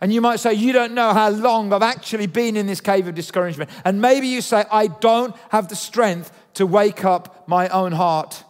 And 0.00 0.12
you 0.12 0.20
might 0.20 0.40
say, 0.40 0.54
You 0.54 0.72
don't 0.72 0.94
know 0.94 1.12
how 1.12 1.30
long 1.30 1.72
I've 1.72 1.82
actually 1.82 2.26
been 2.26 2.56
in 2.56 2.66
this 2.66 2.80
cave 2.80 3.06
of 3.06 3.14
discouragement. 3.14 3.70
And 3.84 4.00
maybe 4.00 4.26
you 4.26 4.40
say, 4.40 4.64
I 4.70 4.88
don't 4.88 5.34
have 5.50 5.68
the 5.68 5.76
strength 5.76 6.32
to 6.54 6.66
wake 6.66 7.04
up 7.04 7.48
my 7.48 7.68
own 7.68 7.92
heart. 7.92 8.42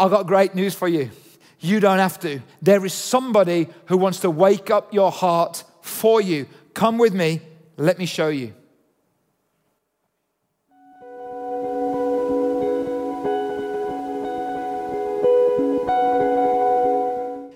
I've 0.00 0.10
got 0.10 0.26
great 0.26 0.54
news 0.54 0.74
for 0.74 0.88
you. 0.88 1.10
You 1.60 1.80
don't 1.80 1.98
have 1.98 2.20
to. 2.20 2.40
There 2.62 2.84
is 2.84 2.94
somebody 2.94 3.68
who 3.86 3.96
wants 3.96 4.20
to 4.20 4.30
wake 4.30 4.70
up 4.70 4.94
your 4.94 5.10
heart 5.10 5.64
for 5.82 6.20
you. 6.20 6.46
Come 6.74 6.98
with 6.98 7.14
me. 7.14 7.40
Let 7.76 7.98
me 7.98 8.06
show 8.06 8.28
you. 8.28 8.54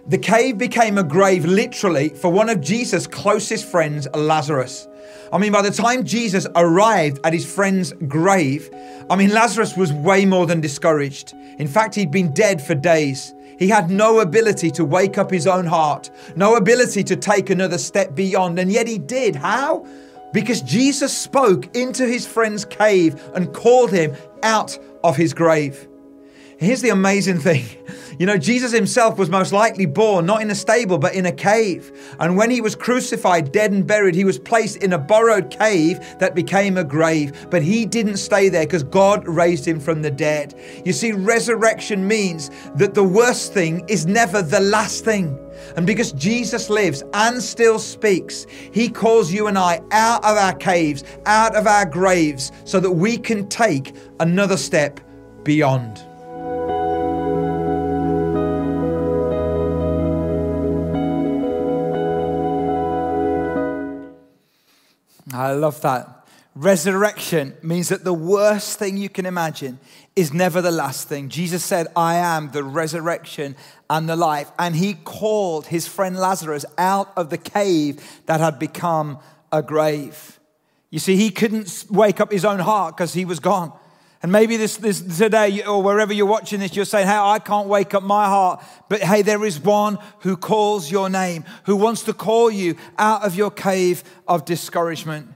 The 0.08 0.18
cave 0.18 0.58
became 0.58 0.98
a 0.98 1.04
grave 1.04 1.44
literally 1.44 2.08
for 2.08 2.28
one 2.28 2.48
of 2.48 2.60
Jesus' 2.60 3.06
closest 3.06 3.64
friends, 3.64 4.08
Lazarus. 4.12 4.88
I 5.32 5.38
mean, 5.38 5.52
by 5.52 5.62
the 5.62 5.70
time 5.70 6.02
Jesus 6.04 6.44
arrived 6.56 7.20
at 7.22 7.32
his 7.32 7.50
friend's 7.50 7.92
grave, 8.08 8.68
I 9.08 9.14
mean, 9.14 9.30
Lazarus 9.30 9.76
was 9.76 9.92
way 9.92 10.26
more 10.26 10.44
than 10.44 10.60
discouraged. 10.60 11.34
In 11.58 11.68
fact, 11.68 11.94
he'd 11.94 12.10
been 12.10 12.34
dead 12.34 12.60
for 12.60 12.74
days. 12.74 13.32
He 13.60 13.68
had 13.68 13.90
no 13.90 14.18
ability 14.18 14.72
to 14.72 14.84
wake 14.84 15.18
up 15.18 15.30
his 15.30 15.46
own 15.46 15.66
heart, 15.66 16.10
no 16.34 16.56
ability 16.56 17.04
to 17.04 17.14
take 17.14 17.48
another 17.48 17.78
step 17.78 18.16
beyond, 18.16 18.58
and 18.58 18.72
yet 18.72 18.88
he 18.88 18.98
did. 18.98 19.36
How? 19.36 19.86
Because 20.32 20.62
Jesus 20.62 21.16
spoke 21.16 21.76
into 21.76 22.06
his 22.06 22.26
friend's 22.26 22.64
cave 22.64 23.22
and 23.36 23.54
called 23.54 23.92
him 23.92 24.16
out 24.42 24.76
of 25.04 25.16
his 25.16 25.32
grave. 25.32 25.86
Here's 26.62 26.80
the 26.80 26.90
amazing 26.90 27.38
thing. 27.38 27.64
You 28.18 28.26
know, 28.26 28.36
Jesus 28.36 28.72
himself 28.72 29.18
was 29.18 29.30
most 29.30 29.52
likely 29.52 29.86
born 29.86 30.26
not 30.26 30.42
in 30.42 30.50
a 30.50 30.54
stable, 30.54 30.98
but 30.98 31.14
in 31.14 31.26
a 31.26 31.32
cave. 31.32 31.90
And 32.20 32.36
when 32.36 32.50
he 32.50 32.60
was 32.60 32.76
crucified, 32.76 33.50
dead 33.50 33.72
and 33.72 33.84
buried, 33.86 34.14
he 34.14 34.24
was 34.24 34.38
placed 34.38 34.76
in 34.76 34.92
a 34.92 34.98
borrowed 34.98 35.50
cave 35.50 35.98
that 36.20 36.34
became 36.34 36.76
a 36.76 36.84
grave. 36.84 37.48
But 37.50 37.62
he 37.62 37.86
didn't 37.86 38.18
stay 38.18 38.50
there 38.50 38.66
because 38.66 38.84
God 38.84 39.26
raised 39.26 39.66
him 39.66 39.80
from 39.80 40.02
the 40.02 40.10
dead. 40.10 40.54
You 40.84 40.92
see, 40.92 41.12
resurrection 41.12 42.06
means 42.06 42.50
that 42.76 42.92
the 42.94 43.02
worst 43.02 43.54
thing 43.54 43.82
is 43.88 44.06
never 44.06 44.42
the 44.42 44.60
last 44.60 45.04
thing. 45.04 45.36
And 45.74 45.86
because 45.86 46.12
Jesus 46.12 46.68
lives 46.68 47.02
and 47.14 47.42
still 47.42 47.78
speaks, 47.78 48.46
He 48.72 48.88
calls 48.90 49.32
you 49.32 49.46
and 49.46 49.58
I 49.58 49.80
out 49.90 50.22
of 50.22 50.36
our 50.36 50.54
caves, 50.54 51.02
out 51.24 51.56
of 51.56 51.66
our 51.66 51.86
graves, 51.86 52.52
so 52.64 52.78
that 52.78 52.92
we 52.92 53.16
can 53.16 53.48
take 53.48 53.94
another 54.20 54.58
step 54.58 55.00
beyond. 55.44 56.04
I 65.34 65.52
love 65.52 65.80
that. 65.82 66.26
Resurrection 66.54 67.54
means 67.62 67.88
that 67.88 68.04
the 68.04 68.12
worst 68.12 68.78
thing 68.78 68.98
you 68.98 69.08
can 69.08 69.24
imagine 69.24 69.78
is 70.14 70.34
never 70.34 70.60
the 70.60 70.70
last 70.70 71.08
thing. 71.08 71.30
Jesus 71.30 71.64
said, 71.64 71.86
I 71.96 72.16
am 72.16 72.50
the 72.50 72.62
resurrection 72.62 73.56
and 73.88 74.06
the 74.06 74.16
life. 74.16 74.50
And 74.58 74.76
he 74.76 74.94
called 74.94 75.66
his 75.66 75.88
friend 75.88 76.14
Lazarus 76.14 76.66
out 76.76 77.10
of 77.16 77.30
the 77.30 77.38
cave 77.38 78.20
that 78.26 78.40
had 78.40 78.58
become 78.58 79.18
a 79.50 79.62
grave. 79.62 80.38
You 80.90 80.98
see, 80.98 81.16
he 81.16 81.30
couldn't 81.30 81.86
wake 81.88 82.20
up 82.20 82.30
his 82.30 82.44
own 82.44 82.58
heart 82.58 82.96
because 82.96 83.14
he 83.14 83.24
was 83.24 83.40
gone. 83.40 83.72
And 84.22 84.30
maybe 84.30 84.56
this, 84.56 84.76
this 84.76 85.00
today 85.00 85.64
or 85.64 85.82
wherever 85.82 86.12
you're 86.12 86.26
watching 86.26 86.60
this, 86.60 86.76
you're 86.76 86.84
saying, 86.84 87.08
Hey, 87.08 87.16
I 87.16 87.40
can't 87.40 87.66
wake 87.66 87.92
up 87.92 88.04
my 88.04 88.26
heart. 88.26 88.62
But 88.88 89.00
hey, 89.00 89.22
there 89.22 89.44
is 89.44 89.58
one 89.58 89.98
who 90.20 90.36
calls 90.36 90.90
your 90.90 91.10
name, 91.10 91.44
who 91.64 91.74
wants 91.74 92.04
to 92.04 92.12
call 92.12 92.50
you 92.50 92.76
out 92.98 93.24
of 93.24 93.34
your 93.34 93.50
cave 93.50 94.04
of 94.28 94.44
discouragement. 94.44 95.28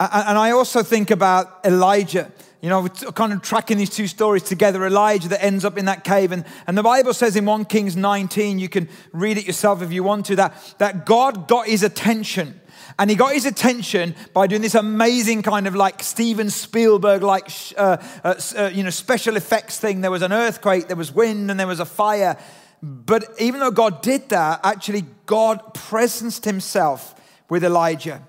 And 0.00 0.38
I 0.38 0.52
also 0.52 0.82
think 0.82 1.10
about 1.10 1.60
Elijah. 1.64 2.30
You 2.60 2.68
know, 2.68 2.82
we're 2.82 3.12
kind 3.12 3.32
of 3.32 3.42
tracking 3.42 3.78
these 3.78 3.90
two 3.90 4.06
stories 4.06 4.44
together. 4.44 4.84
Elijah 4.84 5.28
that 5.28 5.44
ends 5.44 5.64
up 5.64 5.76
in 5.76 5.84
that 5.84 6.04
cave. 6.04 6.30
And, 6.32 6.44
and 6.66 6.78
the 6.78 6.84
Bible 6.84 7.14
says 7.14 7.36
in 7.36 7.44
1 7.44 7.64
Kings 7.64 7.96
19, 7.96 8.58
you 8.58 8.68
can 8.68 8.88
read 9.12 9.38
it 9.38 9.46
yourself 9.46 9.82
if 9.82 9.92
you 9.92 10.02
want 10.02 10.26
to, 10.26 10.36
that, 10.36 10.74
that 10.78 11.06
God 11.06 11.48
got 11.48 11.66
his 11.66 11.82
attention. 11.82 12.60
And 12.98 13.08
he 13.08 13.16
got 13.16 13.32
his 13.32 13.46
attention 13.46 14.14
by 14.34 14.48
doing 14.48 14.62
this 14.62 14.74
amazing 14.74 15.42
kind 15.42 15.68
of 15.68 15.76
like 15.76 16.02
Steven 16.02 16.50
Spielberg 16.50 17.22
like, 17.22 17.48
uh, 17.76 17.98
uh, 18.24 18.34
uh, 18.56 18.70
you 18.72 18.82
know, 18.82 18.90
special 18.90 19.36
effects 19.36 19.78
thing. 19.78 20.00
There 20.00 20.10
was 20.10 20.22
an 20.22 20.32
earthquake, 20.32 20.88
there 20.88 20.96
was 20.96 21.14
wind, 21.14 21.50
and 21.50 21.60
there 21.60 21.66
was 21.66 21.78
a 21.78 21.84
fire. 21.84 22.36
But 22.82 23.24
even 23.38 23.60
though 23.60 23.70
God 23.70 24.02
did 24.02 24.28
that, 24.30 24.60
actually, 24.64 25.04
God 25.26 25.74
presenced 25.74 26.44
himself 26.44 27.14
with 27.48 27.64
Elijah 27.64 28.22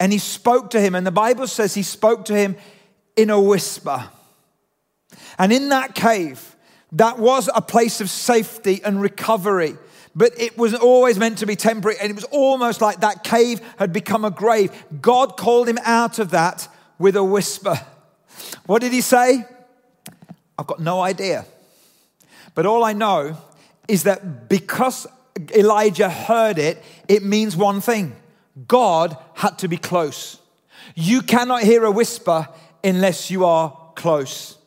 and 0.00 0.12
he 0.12 0.18
spoke 0.18 0.70
to 0.70 0.80
him. 0.80 0.94
And 0.94 1.06
the 1.06 1.12
Bible 1.12 1.46
says 1.46 1.74
he 1.74 1.82
spoke 1.82 2.24
to 2.26 2.34
him 2.34 2.56
in 3.16 3.30
a 3.30 3.40
whisper. 3.40 4.08
And 5.38 5.52
in 5.52 5.70
that 5.70 5.94
cave, 5.94 6.56
that 6.92 7.18
was 7.18 7.50
a 7.54 7.62
place 7.62 8.00
of 8.00 8.10
safety 8.10 8.80
and 8.84 9.00
recovery. 9.00 9.76
But 10.18 10.32
it 10.36 10.58
was 10.58 10.74
always 10.74 11.16
meant 11.16 11.38
to 11.38 11.46
be 11.46 11.54
temporary. 11.54 11.96
And 12.00 12.10
it 12.10 12.14
was 12.16 12.24
almost 12.24 12.80
like 12.80 13.00
that 13.00 13.22
cave 13.22 13.60
had 13.78 13.92
become 13.92 14.24
a 14.24 14.32
grave. 14.32 14.72
God 15.00 15.36
called 15.36 15.68
him 15.68 15.78
out 15.84 16.18
of 16.18 16.30
that 16.30 16.66
with 16.98 17.14
a 17.14 17.22
whisper. 17.22 17.80
What 18.66 18.82
did 18.82 18.92
he 18.92 19.00
say? 19.00 19.46
I've 20.58 20.66
got 20.66 20.80
no 20.80 21.00
idea. 21.00 21.46
But 22.56 22.66
all 22.66 22.82
I 22.82 22.94
know 22.94 23.36
is 23.86 24.02
that 24.02 24.48
because 24.48 25.06
Elijah 25.54 26.10
heard 26.10 26.58
it, 26.58 26.82
it 27.06 27.22
means 27.22 27.56
one 27.56 27.80
thing 27.80 28.16
God 28.66 29.16
had 29.34 29.56
to 29.58 29.68
be 29.68 29.76
close. 29.76 30.40
You 30.96 31.22
cannot 31.22 31.62
hear 31.62 31.84
a 31.84 31.92
whisper 31.92 32.48
unless 32.82 33.30
you 33.30 33.44
are 33.44 33.92
close. 33.94 34.57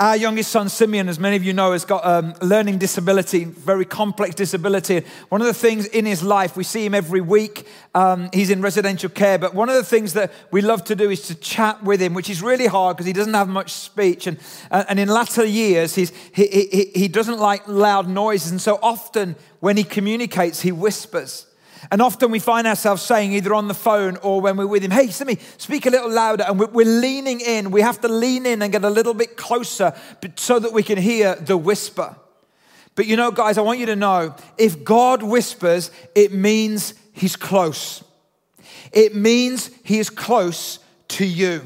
Our 0.00 0.16
youngest 0.16 0.50
son, 0.50 0.68
Simeon, 0.68 1.08
as 1.08 1.20
many 1.20 1.36
of 1.36 1.44
you 1.44 1.52
know, 1.52 1.70
has 1.70 1.84
got 1.84 2.04
a 2.04 2.18
um, 2.18 2.34
learning 2.42 2.78
disability, 2.78 3.44
very 3.44 3.84
complex 3.84 4.34
disability. 4.34 5.04
One 5.28 5.40
of 5.40 5.46
the 5.46 5.54
things 5.54 5.86
in 5.86 6.04
his 6.04 6.20
life, 6.20 6.56
we 6.56 6.64
see 6.64 6.84
him 6.84 6.94
every 6.94 7.20
week. 7.20 7.64
Um, 7.94 8.28
he's 8.32 8.50
in 8.50 8.60
residential 8.60 9.08
care, 9.08 9.38
but 9.38 9.54
one 9.54 9.68
of 9.68 9.76
the 9.76 9.84
things 9.84 10.14
that 10.14 10.32
we 10.50 10.62
love 10.62 10.82
to 10.86 10.96
do 10.96 11.10
is 11.10 11.28
to 11.28 11.36
chat 11.36 11.80
with 11.84 12.02
him, 12.02 12.12
which 12.12 12.28
is 12.28 12.42
really 12.42 12.66
hard 12.66 12.96
because 12.96 13.06
he 13.06 13.12
doesn't 13.12 13.34
have 13.34 13.48
much 13.48 13.72
speech. 13.72 14.26
And, 14.26 14.36
uh, 14.72 14.82
and 14.88 14.98
in 14.98 15.06
latter 15.06 15.44
years, 15.44 15.94
he's, 15.94 16.10
he, 16.32 16.48
he, 16.48 16.90
he 16.92 17.06
doesn't 17.06 17.38
like 17.38 17.68
loud 17.68 18.08
noises. 18.08 18.50
And 18.50 18.60
so 18.60 18.80
often 18.82 19.36
when 19.60 19.76
he 19.76 19.84
communicates, 19.84 20.62
he 20.62 20.72
whispers. 20.72 21.46
And 21.90 22.00
often 22.00 22.30
we 22.30 22.38
find 22.38 22.66
ourselves 22.66 23.02
saying, 23.02 23.32
either 23.32 23.54
on 23.54 23.68
the 23.68 23.74
phone 23.74 24.16
or 24.18 24.40
when 24.40 24.56
we're 24.56 24.66
with 24.66 24.82
him, 24.82 24.90
hey, 24.90 25.08
Simi, 25.08 25.38
speak 25.58 25.86
a 25.86 25.90
little 25.90 26.10
louder. 26.10 26.44
And 26.44 26.58
we're 26.58 26.84
leaning 26.84 27.40
in. 27.40 27.70
We 27.70 27.80
have 27.80 28.00
to 28.02 28.08
lean 28.08 28.46
in 28.46 28.62
and 28.62 28.72
get 28.72 28.84
a 28.84 28.90
little 28.90 29.14
bit 29.14 29.36
closer 29.36 29.94
so 30.36 30.58
that 30.58 30.72
we 30.72 30.82
can 30.82 30.98
hear 30.98 31.34
the 31.34 31.56
whisper. 31.56 32.16
But 32.94 33.06
you 33.06 33.16
know, 33.16 33.30
guys, 33.30 33.58
I 33.58 33.62
want 33.62 33.78
you 33.78 33.86
to 33.86 33.96
know 33.96 34.34
if 34.56 34.84
God 34.84 35.22
whispers, 35.22 35.90
it 36.14 36.32
means 36.32 36.94
he's 37.12 37.36
close. 37.36 38.04
It 38.92 39.14
means 39.14 39.70
he 39.82 39.98
is 39.98 40.10
close 40.10 40.78
to 41.08 41.26
you. 41.26 41.62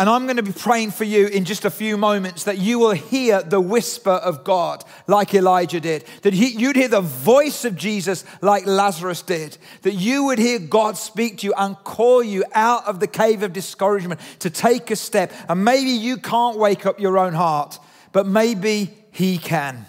And 0.00 0.08
I'm 0.08 0.24
going 0.24 0.38
to 0.38 0.42
be 0.42 0.52
praying 0.52 0.92
for 0.92 1.04
you 1.04 1.26
in 1.26 1.44
just 1.44 1.66
a 1.66 1.70
few 1.70 1.98
moments 1.98 2.44
that 2.44 2.56
you 2.56 2.78
will 2.78 2.92
hear 2.92 3.42
the 3.42 3.60
whisper 3.60 4.08
of 4.08 4.44
God 4.44 4.82
like 5.06 5.34
Elijah 5.34 5.78
did. 5.78 6.06
That 6.22 6.32
he, 6.32 6.46
you'd 6.58 6.76
hear 6.76 6.88
the 6.88 7.02
voice 7.02 7.66
of 7.66 7.76
Jesus 7.76 8.24
like 8.40 8.64
Lazarus 8.64 9.20
did. 9.20 9.58
That 9.82 9.92
you 9.92 10.24
would 10.24 10.38
hear 10.38 10.58
God 10.58 10.96
speak 10.96 11.36
to 11.38 11.48
you 11.48 11.52
and 11.54 11.76
call 11.84 12.22
you 12.22 12.44
out 12.54 12.86
of 12.86 12.98
the 12.98 13.06
cave 13.06 13.42
of 13.42 13.52
discouragement 13.52 14.22
to 14.38 14.48
take 14.48 14.90
a 14.90 14.96
step. 14.96 15.34
And 15.50 15.66
maybe 15.66 15.90
you 15.90 16.16
can't 16.16 16.56
wake 16.56 16.86
up 16.86 16.98
your 16.98 17.18
own 17.18 17.34
heart, 17.34 17.78
but 18.12 18.26
maybe 18.26 18.94
He 19.10 19.36
can. 19.36 19.84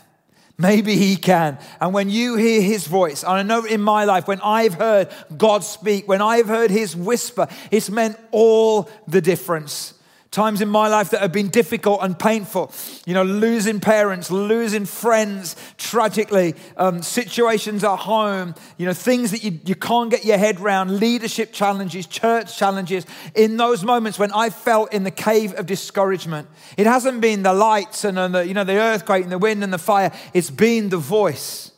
Maybe 0.57 0.95
he 0.95 1.15
can. 1.15 1.57
And 1.79 1.91
when 1.91 2.11
you 2.11 2.35
hear 2.35 2.61
his 2.61 2.85
voice, 2.85 3.23
and 3.23 3.31
I 3.31 3.41
know 3.41 3.65
in 3.65 3.81
my 3.81 4.05
life, 4.05 4.27
when 4.27 4.39
I've 4.41 4.75
heard 4.75 5.07
God 5.35 5.63
speak, 5.63 6.07
when 6.07 6.21
I've 6.21 6.47
heard 6.47 6.69
his 6.69 6.95
whisper, 6.95 7.47
it's 7.71 7.89
meant 7.89 8.15
all 8.29 8.87
the 9.07 9.21
difference. 9.21 9.95
Times 10.31 10.61
in 10.61 10.69
my 10.69 10.87
life 10.87 11.09
that 11.09 11.19
have 11.19 11.33
been 11.33 11.49
difficult 11.49 11.99
and 12.01 12.17
painful. 12.17 12.71
You 13.05 13.13
know, 13.13 13.23
losing 13.23 13.81
parents, 13.81 14.31
losing 14.31 14.85
friends 14.85 15.57
tragically, 15.77 16.55
um, 16.77 17.03
situations 17.03 17.83
at 17.83 17.97
home, 17.97 18.55
you 18.77 18.85
know, 18.85 18.93
things 18.93 19.31
that 19.31 19.43
you, 19.43 19.59
you 19.65 19.75
can't 19.75 20.09
get 20.09 20.23
your 20.23 20.37
head 20.37 20.61
around, 20.61 21.01
leadership 21.01 21.51
challenges, 21.51 22.07
church 22.07 22.57
challenges. 22.57 23.05
In 23.35 23.57
those 23.57 23.83
moments 23.83 24.17
when 24.17 24.31
I 24.31 24.51
felt 24.51 24.93
in 24.93 25.03
the 25.03 25.11
cave 25.11 25.53
of 25.55 25.65
discouragement, 25.65 26.47
it 26.77 26.87
hasn't 26.87 27.19
been 27.19 27.43
the 27.43 27.51
lights 27.51 28.05
and 28.05 28.17
the, 28.33 28.47
you 28.47 28.53
know, 28.53 28.63
the 28.63 28.77
earthquake 28.77 29.23
and 29.23 29.31
the 29.33 29.37
wind 29.37 29.65
and 29.65 29.73
the 29.73 29.77
fire. 29.77 30.13
It's 30.33 30.49
been 30.49 30.87
the 30.87 30.97
voice. 30.97 31.73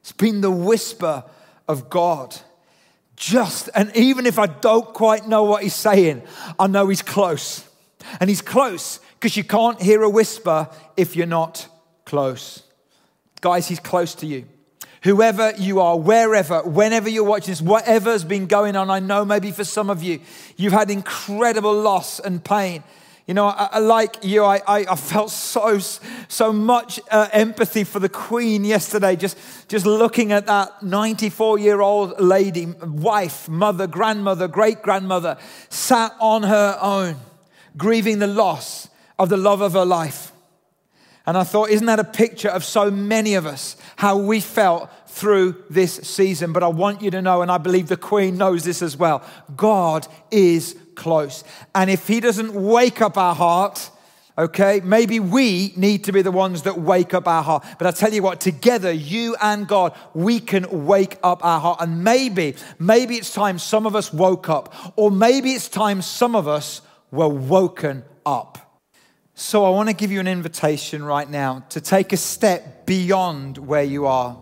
It's 0.00 0.12
been 0.12 0.40
the 0.40 0.50
whisper 0.50 1.24
of 1.68 1.90
God. 1.90 2.34
Just, 3.16 3.68
and 3.74 3.94
even 3.94 4.24
if 4.24 4.38
I 4.38 4.46
don't 4.46 4.94
quite 4.94 5.28
know 5.28 5.42
what 5.42 5.62
he's 5.62 5.74
saying, 5.74 6.22
I 6.58 6.68
know 6.68 6.88
he's 6.88 7.02
close. 7.02 7.67
And 8.20 8.28
he's 8.30 8.42
close 8.42 9.00
because 9.14 9.36
you 9.36 9.44
can't 9.44 9.80
hear 9.80 10.02
a 10.02 10.10
whisper 10.10 10.68
if 10.96 11.16
you're 11.16 11.26
not 11.26 11.68
close. 12.04 12.62
Guys, 13.40 13.68
he's 13.68 13.80
close 13.80 14.14
to 14.16 14.26
you. 14.26 14.46
Whoever 15.04 15.52
you 15.56 15.80
are, 15.80 15.96
wherever, 15.96 16.62
whenever 16.62 17.08
you're 17.08 17.24
watching 17.24 17.52
this, 17.52 17.62
whatever's 17.62 18.24
been 18.24 18.46
going 18.46 18.74
on, 18.74 18.90
I 18.90 18.98
know 18.98 19.24
maybe 19.24 19.52
for 19.52 19.64
some 19.64 19.90
of 19.90 20.02
you, 20.02 20.20
you've 20.56 20.72
had 20.72 20.90
incredible 20.90 21.74
loss 21.80 22.18
and 22.18 22.42
pain. 22.42 22.82
You 23.26 23.34
know, 23.34 23.46
I, 23.46 23.68
I, 23.72 23.78
like 23.78 24.24
you, 24.24 24.42
I, 24.42 24.62
I, 24.66 24.96
felt 24.96 25.30
so, 25.30 25.78
so 25.78 26.52
much 26.52 26.98
uh, 27.10 27.28
empathy 27.32 27.84
for 27.84 28.00
the 28.00 28.08
Queen 28.08 28.64
yesterday, 28.64 29.16
just, 29.16 29.36
just 29.68 29.84
looking 29.84 30.32
at 30.32 30.46
that 30.46 30.82
94 30.82 31.58
year 31.58 31.80
old 31.80 32.18
lady, 32.18 32.66
wife, 32.66 33.48
mother, 33.48 33.86
grandmother, 33.86 34.48
great 34.48 34.82
grandmother, 34.82 35.36
sat 35.68 36.16
on 36.18 36.42
her 36.44 36.78
own 36.80 37.16
grieving 37.78 38.18
the 38.18 38.26
loss 38.26 38.88
of 39.18 39.30
the 39.30 39.36
love 39.38 39.62
of 39.62 39.72
her 39.72 39.86
life. 39.86 40.32
And 41.26 41.36
I 41.36 41.44
thought, 41.44 41.68
isn't 41.68 41.86
that 41.86 42.00
a 42.00 42.04
picture 42.04 42.48
of 42.48 42.64
so 42.64 42.90
many 42.90 43.34
of 43.34 43.44
us, 43.44 43.76
how 43.96 44.16
we 44.16 44.40
felt 44.40 44.88
through 45.08 45.62
this 45.68 45.92
season? 45.94 46.54
But 46.54 46.62
I 46.62 46.68
want 46.68 47.02
you 47.02 47.10
to 47.10 47.20
know, 47.20 47.42
and 47.42 47.50
I 47.50 47.58
believe 47.58 47.88
the 47.88 47.98
Queen 47.98 48.38
knows 48.38 48.64
this 48.64 48.80
as 48.80 48.96
well 48.96 49.22
God 49.54 50.06
is 50.30 50.74
close. 50.94 51.44
And 51.74 51.90
if 51.90 52.06
He 52.06 52.20
doesn't 52.20 52.54
wake 52.54 53.02
up 53.02 53.18
our 53.18 53.34
heart, 53.34 53.90
okay, 54.38 54.80
maybe 54.82 55.20
we 55.20 55.74
need 55.76 56.04
to 56.04 56.12
be 56.12 56.22
the 56.22 56.30
ones 56.30 56.62
that 56.62 56.80
wake 56.80 57.12
up 57.12 57.28
our 57.28 57.42
heart. 57.42 57.62
But 57.76 57.88
I 57.88 57.90
tell 57.90 58.14
you 58.14 58.22
what, 58.22 58.40
together, 58.40 58.90
you 58.90 59.36
and 59.42 59.68
God, 59.68 59.94
we 60.14 60.40
can 60.40 60.86
wake 60.86 61.18
up 61.22 61.44
our 61.44 61.60
heart. 61.60 61.82
And 61.82 62.04
maybe, 62.04 62.54
maybe 62.78 63.16
it's 63.16 63.34
time 63.34 63.58
some 63.58 63.84
of 63.84 63.94
us 63.94 64.14
woke 64.14 64.48
up, 64.48 64.74
or 64.96 65.10
maybe 65.10 65.52
it's 65.52 65.68
time 65.68 66.00
some 66.00 66.34
of 66.34 66.48
us 66.48 66.80
were 67.10 67.28
woken 67.28 68.04
up. 68.24 68.82
So 69.34 69.64
I 69.64 69.70
want 69.70 69.88
to 69.88 69.94
give 69.94 70.10
you 70.10 70.20
an 70.20 70.26
invitation 70.26 71.04
right 71.04 71.28
now 71.28 71.64
to 71.70 71.80
take 71.80 72.12
a 72.12 72.16
step 72.16 72.86
beyond 72.86 73.56
where 73.56 73.84
you 73.84 74.06
are. 74.06 74.36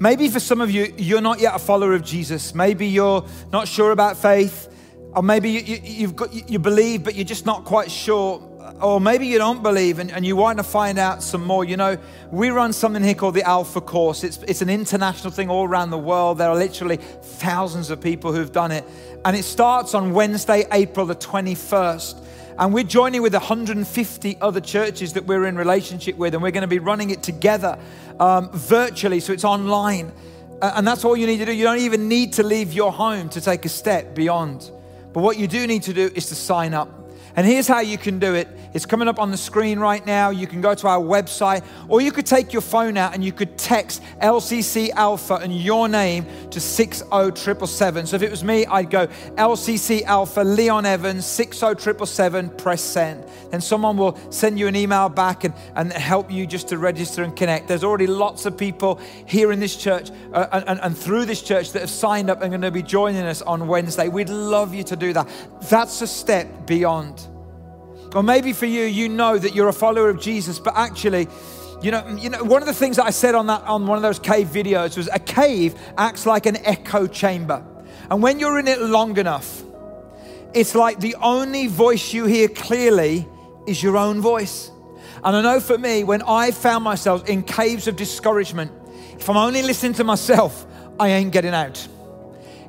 Maybe 0.00 0.28
for 0.28 0.40
some 0.40 0.60
of 0.60 0.70
you, 0.70 0.92
you're 0.96 1.20
not 1.20 1.38
yet 1.38 1.54
a 1.54 1.58
follower 1.58 1.92
of 1.92 2.02
Jesus. 2.02 2.54
Maybe 2.54 2.86
you're 2.86 3.26
not 3.52 3.68
sure 3.68 3.90
about 3.90 4.16
faith, 4.16 4.68
or 5.14 5.22
maybe 5.22 5.50
you, 5.50 6.06
have 6.06 6.16
got, 6.16 6.50
you 6.50 6.58
believe, 6.58 7.04
but 7.04 7.14
you're 7.14 7.24
just 7.24 7.46
not 7.46 7.64
quite 7.64 7.90
sure 7.90 8.48
or 8.80 9.00
maybe 9.00 9.26
you 9.26 9.38
don't 9.38 9.62
believe 9.62 9.98
and, 9.98 10.10
and, 10.10 10.24
you 10.24 10.36
want 10.36 10.58
to 10.58 10.64
find 10.64 10.98
out 10.98 11.22
some 11.22 11.44
more. 11.44 11.64
You 11.64 11.76
know, 11.76 11.98
we 12.30 12.50
run 12.50 12.72
something 12.72 13.02
here 13.02 13.14
called 13.14 13.34
the 13.34 13.42
Alpha 13.42 13.80
Course. 13.80 14.24
It's, 14.24 14.38
it's 14.48 14.62
an 14.62 14.68
international 14.68 15.30
thing 15.30 15.50
all 15.50 15.66
around 15.66 15.90
the 15.90 15.98
world. 15.98 16.38
There 16.38 16.48
are 16.48 16.56
literally 16.56 16.96
thousands 16.96 17.90
of 17.90 18.00
people 18.00 18.32
who've 18.32 18.52
done 18.52 18.72
it. 18.72 18.84
And 19.24 19.36
it 19.36 19.44
starts 19.44 19.94
on 19.94 20.12
Wednesday, 20.12 20.64
April 20.72 21.06
the 21.06 21.14
21st. 21.14 22.20
And 22.58 22.74
we're 22.74 22.82
joining 22.82 23.22
with 23.22 23.32
150 23.32 24.38
other 24.40 24.60
churches 24.60 25.12
that 25.12 25.26
we're 25.26 25.46
in 25.46 25.56
relationship 25.56 26.16
with, 26.16 26.34
and 26.34 26.42
we're 26.42 26.50
going 26.50 26.62
to 26.62 26.68
be 26.68 26.80
running 26.80 27.10
it 27.10 27.22
together 27.22 27.78
um, 28.18 28.50
virtually, 28.52 29.20
so 29.20 29.32
it's 29.32 29.44
online. 29.44 30.12
And 30.60 30.86
that's 30.86 31.04
all 31.04 31.16
you 31.16 31.26
need 31.26 31.38
to 31.38 31.46
do. 31.46 31.52
You 31.52 31.64
don't 31.64 31.78
even 31.78 32.08
need 32.08 32.34
to 32.34 32.42
leave 32.42 32.72
your 32.72 32.92
home 32.92 33.28
to 33.30 33.40
take 33.40 33.64
a 33.64 33.68
step 33.68 34.14
beyond. 34.14 34.70
But 35.12 35.22
what 35.22 35.38
you 35.38 35.46
do 35.46 35.66
need 35.66 35.84
to 35.84 35.92
do 35.92 36.10
is 36.14 36.26
to 36.26 36.34
sign 36.34 36.74
up. 36.74 37.01
And 37.34 37.46
here's 37.46 37.66
how 37.66 37.80
you 37.80 37.96
can 37.96 38.18
do 38.18 38.34
it. 38.34 38.48
It's 38.74 38.86
coming 38.86 39.08
up 39.08 39.18
on 39.18 39.30
the 39.30 39.36
screen 39.36 39.78
right 39.78 40.04
now. 40.04 40.30
You 40.30 40.46
can 40.46 40.60
go 40.60 40.74
to 40.74 40.88
our 40.88 41.00
website, 41.00 41.64
or 41.88 42.00
you 42.00 42.10
could 42.10 42.26
take 42.26 42.52
your 42.52 42.62
phone 42.62 42.96
out 42.96 43.14
and 43.14 43.22
you 43.24 43.32
could 43.32 43.58
text 43.58 44.02
LCC 44.20 44.90
Alpha 44.90 45.34
and 45.34 45.54
your 45.54 45.88
name 45.88 46.26
to 46.50 46.60
60777. 46.60 48.06
So 48.06 48.16
if 48.16 48.22
it 48.22 48.30
was 48.30 48.42
me, 48.42 48.64
I'd 48.66 48.90
go 48.90 49.06
LCC 49.06 50.02
Alpha 50.04 50.40
Leon 50.40 50.86
Evans 50.86 51.26
60777, 51.26 52.50
press 52.50 52.82
send. 52.82 53.24
Then 53.50 53.60
someone 53.60 53.96
will 53.96 54.18
send 54.30 54.58
you 54.58 54.66
an 54.66 54.76
email 54.76 55.08
back 55.08 55.44
and, 55.44 55.54
and 55.74 55.92
help 55.92 56.30
you 56.30 56.46
just 56.46 56.68
to 56.68 56.78
register 56.78 57.22
and 57.22 57.36
connect. 57.36 57.68
There's 57.68 57.84
already 57.84 58.06
lots 58.06 58.46
of 58.46 58.56
people 58.56 59.00
here 59.26 59.52
in 59.52 59.60
this 59.60 59.76
church 59.76 60.10
uh, 60.32 60.62
and, 60.66 60.80
and 60.80 60.96
through 60.96 61.26
this 61.26 61.42
church 61.42 61.72
that 61.72 61.80
have 61.80 61.90
signed 61.90 62.30
up 62.30 62.40
and 62.40 62.50
going 62.50 62.62
to 62.62 62.70
be 62.70 62.82
joining 62.82 63.24
us 63.24 63.42
on 63.42 63.68
Wednesday. 63.68 64.08
We'd 64.08 64.30
love 64.30 64.74
you 64.74 64.82
to 64.84 64.96
do 64.96 65.12
that. 65.12 65.28
That's 65.68 66.00
a 66.00 66.06
step 66.06 66.66
beyond. 66.66 67.21
Or 68.14 68.22
maybe 68.22 68.52
for 68.52 68.66
you, 68.66 68.84
you 68.84 69.08
know 69.08 69.38
that 69.38 69.54
you're 69.54 69.68
a 69.68 69.72
follower 69.72 70.08
of 70.08 70.20
Jesus, 70.20 70.58
but 70.58 70.76
actually, 70.76 71.28
you 71.82 71.90
know, 71.90 72.06
you 72.18 72.30
know, 72.30 72.44
one 72.44 72.62
of 72.62 72.68
the 72.68 72.74
things 72.74 72.96
that 72.96 73.06
I 73.06 73.10
said 73.10 73.34
on 73.34 73.46
that 73.46 73.62
on 73.62 73.86
one 73.86 73.96
of 73.96 74.02
those 74.02 74.18
cave 74.18 74.48
videos 74.48 74.96
was 74.96 75.08
a 75.12 75.18
cave 75.18 75.74
acts 75.96 76.26
like 76.26 76.46
an 76.46 76.56
echo 76.58 77.06
chamber. 77.06 77.64
And 78.10 78.22
when 78.22 78.38
you're 78.38 78.58
in 78.58 78.68
it 78.68 78.80
long 78.80 79.16
enough, 79.16 79.62
it's 80.54 80.74
like 80.74 81.00
the 81.00 81.16
only 81.16 81.66
voice 81.66 82.12
you 82.12 82.26
hear 82.26 82.48
clearly 82.48 83.26
is 83.66 83.82
your 83.82 83.96
own 83.96 84.20
voice. 84.20 84.70
And 85.24 85.36
I 85.36 85.40
know 85.40 85.60
for 85.60 85.78
me, 85.78 86.04
when 86.04 86.20
I 86.22 86.50
found 86.50 86.84
myself 86.84 87.28
in 87.28 87.42
caves 87.42 87.88
of 87.88 87.96
discouragement, 87.96 88.70
if 89.18 89.30
I'm 89.30 89.36
only 89.36 89.62
listening 89.62 89.94
to 89.94 90.04
myself, 90.04 90.66
I 91.00 91.08
ain't 91.08 91.32
getting 91.32 91.54
out. 91.54 91.86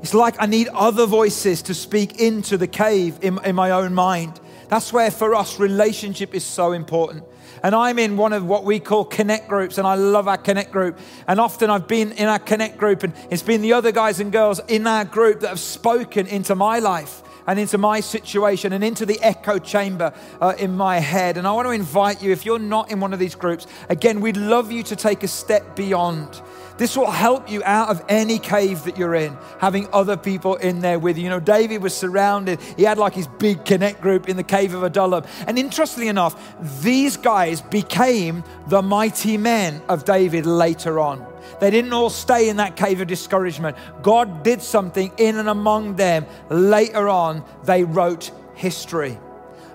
It's 0.01 0.13
like 0.13 0.36
I 0.39 0.45
need 0.45 0.67
other 0.69 1.06
voices 1.06 1.63
to 1.63 1.73
speak 1.73 2.19
into 2.19 2.58
the 2.58 2.67
cave 2.67 3.19
in, 3.21 3.43
in 3.43 3.56
my 3.56 3.71
own 3.71 3.93
mind. 3.93 4.39
That's 4.69 4.91
where 4.91 5.12
for 5.12 5.36
us 5.36 5.60
relationship 5.60 6.34
is 6.34 6.43
so 6.43 6.71
important. 6.71 7.23
And 7.62 7.73
I'm 7.73 7.97
in 7.97 8.17
one 8.17 8.34
of 8.34 8.45
what 8.45 8.65
we 8.65 8.80
call 8.80 9.06
connect 9.06 9.47
groups, 9.47 9.78
and 9.78 9.88
I 9.88 9.95
love 9.95 10.28
our 10.28 10.38
connect 10.38 10.71
group. 10.71 10.99
And 11.28 11.39
often 11.39 11.69
I've 11.69 11.88
been 11.88 12.12
in 12.13 12.28
our 12.28 12.39
connect 12.39 12.78
group, 12.78 13.04
and 13.04 13.13
it's 13.30 13.41
been 13.41 13.62
the 13.62 13.73
other 13.73 13.91
guys 13.91 14.19
and 14.19 14.32
girls 14.32 14.60
in 14.67 14.86
our 14.86 15.06
group 15.06 15.39
that 15.41 15.49
have 15.49 15.60
spoken 15.60 16.28
into 16.28 16.56
my 16.56 16.80
life 16.80 17.23
and 17.47 17.60
into 17.60 17.78
my 17.78 17.99
situation 17.99 18.73
and 18.73 18.84
into 18.84 19.06
the 19.06 19.19
echo 19.21 19.60
chamber 19.60 20.13
uh, 20.41 20.54
in 20.58 20.76
my 20.76 20.99
head. 20.99 21.38
And 21.38 21.47
I 21.47 21.52
want 21.52 21.67
to 21.67 21.71
invite 21.71 22.21
you, 22.21 22.32
if 22.32 22.45
you're 22.45 22.60
not 22.60 22.91
in 22.91 22.99
one 22.99 23.13
of 23.13 23.19
these 23.19 23.36
groups, 23.36 23.67
again, 23.89 24.21
we'd 24.21 24.38
love 24.38 24.71
you 24.71 24.84
to 24.84 24.95
take 24.95 25.23
a 25.23 25.28
step 25.28 25.76
beyond. 25.76 26.41
This 26.78 26.98
will 26.98 27.12
help 27.12 27.50
you 27.50 27.62
out 27.64 27.90
of 27.90 28.04
any 28.10 28.40
cave 28.40 28.84
that 28.84 28.98
you're 28.98 29.16
in, 29.16 29.38
having 29.60 29.88
other 29.94 30.18
people 30.18 30.56
in 30.56 30.80
there 30.80 31.00
with 31.00 31.18
you. 31.18 31.26
You 31.26 31.30
know, 31.30 31.40
David 31.40 31.82
was 31.82 31.96
surrounded, 31.96 32.60
he 32.78 32.84
had 32.84 32.98
like 32.98 33.14
his 33.14 33.28
big 33.28 33.66
connect 33.66 34.02
group 34.02 34.28
in 34.28 34.38
the 34.38 34.44
cave 34.44 34.74
of 34.74 34.84
Adullam. 34.84 35.24
And 35.48 35.60
interestingly 35.60 36.08
enough, 36.08 36.36
these 36.82 37.18
guys 37.18 37.62
became 37.62 38.44
the 38.68 38.82
mighty 38.82 39.38
men 39.38 39.82
of 39.88 40.06
David 40.06 40.46
later 40.46 41.00
on. 41.00 41.26
They 41.60 41.70
didn't 41.70 41.94
all 41.94 42.10
stay 42.10 42.50
in 42.50 42.58
that 42.58 42.76
cave 42.76 43.02
of 43.02 43.08
discouragement. 43.08 43.78
God 44.02 44.44
did 44.44 44.62
something 44.62 45.12
in 45.18 45.38
and 45.38 45.50
among 45.50 45.96
them. 45.96 46.26
Later 46.50 47.10
on, 47.10 47.44
they 47.64 47.84
wrote 47.84 48.32
history. 48.56 49.18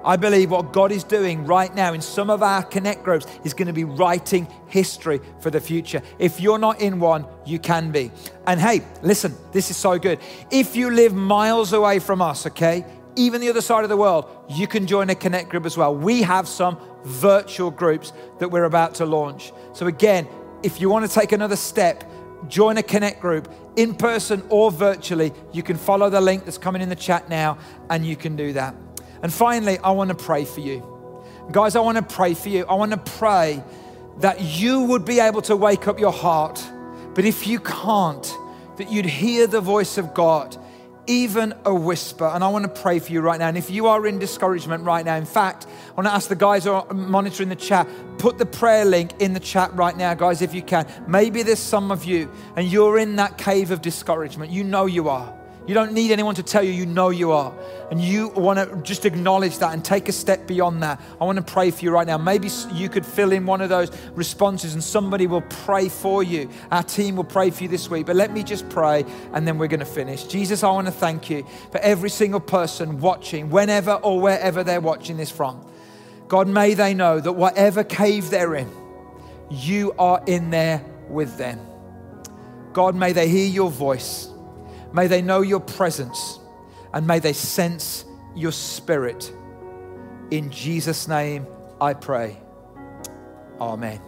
I 0.05 0.17
believe 0.17 0.51
what 0.51 0.73
God 0.73 0.93
is 0.93 1.05
doing 1.05 1.45
right 1.45 1.75
now 1.75 1.93
in 1.93 2.01
some 2.01 2.31
of 2.31 2.43
our 2.43 2.63
connect 2.63 3.03
groups 3.03 3.27
is 3.45 3.55
going 3.55 3.67
to 3.67 3.73
be 3.73 3.85
writing 3.85 4.47
history 4.69 5.21
for 5.41 5.51
the 5.51 5.61
future. 5.61 6.03
If 6.19 6.41
you're 6.41 6.59
not 6.59 6.81
in 6.81 7.01
one, 7.01 7.27
you 7.45 7.59
can 7.59 7.91
be. 7.91 8.11
And 8.47 8.61
hey, 8.61 8.83
listen, 9.03 9.35
this 9.53 9.71
is 9.71 9.77
so 9.77 9.99
good. 9.99 10.21
If 10.51 10.77
you 10.77 10.91
live 10.91 11.15
miles 11.15 11.73
away 11.73 11.99
from 11.99 12.23
us, 12.23 12.47
okay, 12.47 12.85
even 13.17 13.41
the 13.41 13.51
other 13.51 13.61
side 13.61 13.83
of 13.83 13.91
the 13.91 13.97
world, 13.97 14.27
you 14.49 14.67
can 14.67 14.87
join 14.87 15.11
a 15.11 15.15
connect 15.15 15.49
group 15.49 15.67
as 15.67 15.77
well. 15.77 15.95
We 15.95 16.23
have 16.23 16.47
some 16.47 16.79
virtual 17.05 17.71
groups 17.71 18.13
that 18.39 18.49
we're 18.49 18.65
about 18.65 18.95
to 18.97 19.07
launch. 19.07 19.53
So, 19.73 19.87
again, 19.87 20.29
if 20.63 20.81
you 20.81 20.89
want 20.89 21.09
to 21.09 21.13
take 21.13 21.33
another 21.33 21.57
step, 21.57 22.05
join 22.47 22.79
a 22.79 22.83
connect 22.83 23.21
group 23.21 23.53
in 23.77 23.95
person 23.95 24.43
or 24.49 24.71
virtually. 24.71 25.33
You 25.53 25.63
can 25.63 25.77
follow 25.77 26.11
the 26.11 26.21
link 26.21 26.45
that's 26.45 26.59
coming 26.59 26.83
in 26.83 26.89
the 26.89 26.97
chat 26.97 27.29
now, 27.29 27.59
and 27.91 28.07
you 28.07 28.17
can 28.17 28.37
do 28.37 28.53
that. 28.53 28.75
And 29.23 29.33
finally, 29.33 29.79
I 29.79 29.91
want 29.91 30.09
to 30.11 30.17
pray 30.17 30.45
for 30.45 30.61
you. 30.61 30.83
Guys, 31.51 31.77
I 31.77 31.81
want 31.81 31.97
to 31.97 32.03
pray 32.03 32.35
for 32.35 32.49
you. 32.49 32.67
I 32.67 32.75
want 32.75 32.93
to 32.93 32.99
pray 32.99 33.63
that 34.19 34.41
you 34.41 34.83
would 34.83 35.05
be 35.05 35.21
able 35.21 35.43
to 35.43 35.57
wake 35.57 35.89
up 35.89 35.99
your 35.99 36.13
heart. 36.13 36.63
But 37.15 37.25
if 37.25 37.47
you 37.47 37.59
can't, 37.61 38.37
that 38.77 38.91
you'd 38.91 39.07
hear 39.07 39.47
the 39.47 39.61
voice 39.61 39.99
of 39.99 40.15
God, 40.15 40.57
even 41.07 41.55
a 41.65 41.75
whisper. 41.75 42.27
And 42.27 42.45
I 42.45 42.49
want 42.49 42.65
to 42.65 42.83
pray 42.83 42.99
for 42.99 43.13
you 43.13 43.21
right 43.21 43.39
now. 43.39 43.49
And 43.49 43.57
if 43.57 43.71
you 43.71 43.87
are 43.87 44.07
in 44.07 44.19
discouragement 44.19 44.85
right 44.85 45.05
now, 45.05 45.17
in 45.17 45.25
fact, 45.25 45.67
I 45.67 45.93
want 45.95 46.07
to 46.07 46.13
ask 46.13 46.29
the 46.29 46.37
guys 46.37 46.65
who 46.65 46.73
are 46.73 46.93
monitoring 46.93 47.49
the 47.49 47.57
chat, 47.57 47.89
put 48.19 48.39
the 48.39 48.47
prayer 48.47 48.85
link 48.85 49.13
in 49.21 49.33
the 49.33 49.41
chat 49.41 49.75
right 49.75 49.97
now, 49.97 50.15
guys, 50.15 50.43
if 50.43 50.55
you 50.55 50.63
can. 50.63 50.87
Maybe 51.09 51.43
there's 51.43 51.59
some 51.59 51.91
of 51.91 52.05
you 52.05 52.31
and 52.57 52.69
you're 52.69 52.99
in 52.99 53.17
that 53.17 53.39
cave 53.39 53.71
of 53.71 53.81
discouragement. 53.81 54.53
You 54.53 54.65
know 54.65 54.87
you 54.87 55.09
are. 55.09 55.38
You 55.69 55.75
don't 55.75 55.93
need 55.93 56.13
anyone 56.13 56.35
to 56.37 56.43
tell 56.43 56.63
you, 56.63 56.73
you 56.73 56.87
know 56.87 57.11
you 57.11 57.31
are. 57.31 57.53
And 57.91 58.01
you 58.01 58.29
want 58.29 58.59
to 58.59 58.81
just 58.81 59.05
acknowledge 59.05 59.59
that 59.59 59.75
and 59.75 59.85
take 59.85 60.09
a 60.09 60.13
step 60.13 60.47
beyond 60.47 60.83
that. 60.83 60.99
I 61.21 61.25
want 61.27 61.37
to 61.37 61.45
pray 61.45 61.71
for 61.71 61.85
you 61.85 61.91
right 61.91 62.07
now. 62.07 62.17
Maybe 62.17 62.49
you 62.73 62.89
could 62.89 63.05
fill 63.05 63.33
in 63.33 63.45
one 63.45 63.61
of 63.61 63.69
those 63.69 63.91
responses 64.15 64.73
and 64.73 64.83
somebody 64.83 65.27
will 65.27 65.43
pray 65.43 65.91
for 65.91 66.23
you. 66.23 66.49
Our 66.71 66.83
team 66.83 67.17
will 67.17 67.25
pray 67.25 67.51
for 67.51 67.65
you 67.65 67.69
this 67.69 67.91
week. 67.91 68.07
But 68.07 68.17
let 68.17 68.33
me 68.33 68.43
just 68.43 68.67
pray 68.71 69.05
and 69.35 69.47
then 69.47 69.59
we're 69.59 69.69
going 69.69 69.81
to 69.81 69.87
finish. 69.87 70.25
Jesus, 70.25 70.63
I 70.63 70.71
want 70.71 70.87
to 70.87 70.93
thank 70.93 71.29
you 71.29 71.47
for 71.71 71.79
every 71.81 72.09
single 72.09 72.41
person 72.41 72.99
watching, 72.99 73.51
whenever 73.51 73.93
or 73.93 74.23
wherever 74.23 74.65
they're 74.65 74.81
watching 74.81 75.19
this 75.19 75.31
from. 75.31 75.71
God, 76.29 76.49
may 76.49 76.73
they 76.73 76.95
know 76.95 77.21
that 77.21 77.33
whatever 77.33 77.85
cave 77.85 78.31
they're 78.31 78.55
in, 78.55 78.71
you 79.51 79.93
are 79.99 80.23
in 80.27 80.49
there 80.49 80.83
with 81.11 81.37
them. 81.37 81.61
God, 82.73 82.95
may 82.95 83.13
they 83.13 83.29
hear 83.29 83.49
your 83.49 83.71
voice. 83.71 84.31
May 84.93 85.07
they 85.07 85.23
know 85.23 85.41
your 85.41 85.61
presence 85.61 86.39
and 86.93 87.07
may 87.07 87.19
they 87.19 87.33
sense 87.33 88.05
your 88.35 88.53
spirit. 88.53 89.33
In 90.31 90.51
Jesus' 90.51 91.09
name, 91.09 91.47
I 91.81 91.95
pray. 91.95 92.39
Amen. 93.61 94.01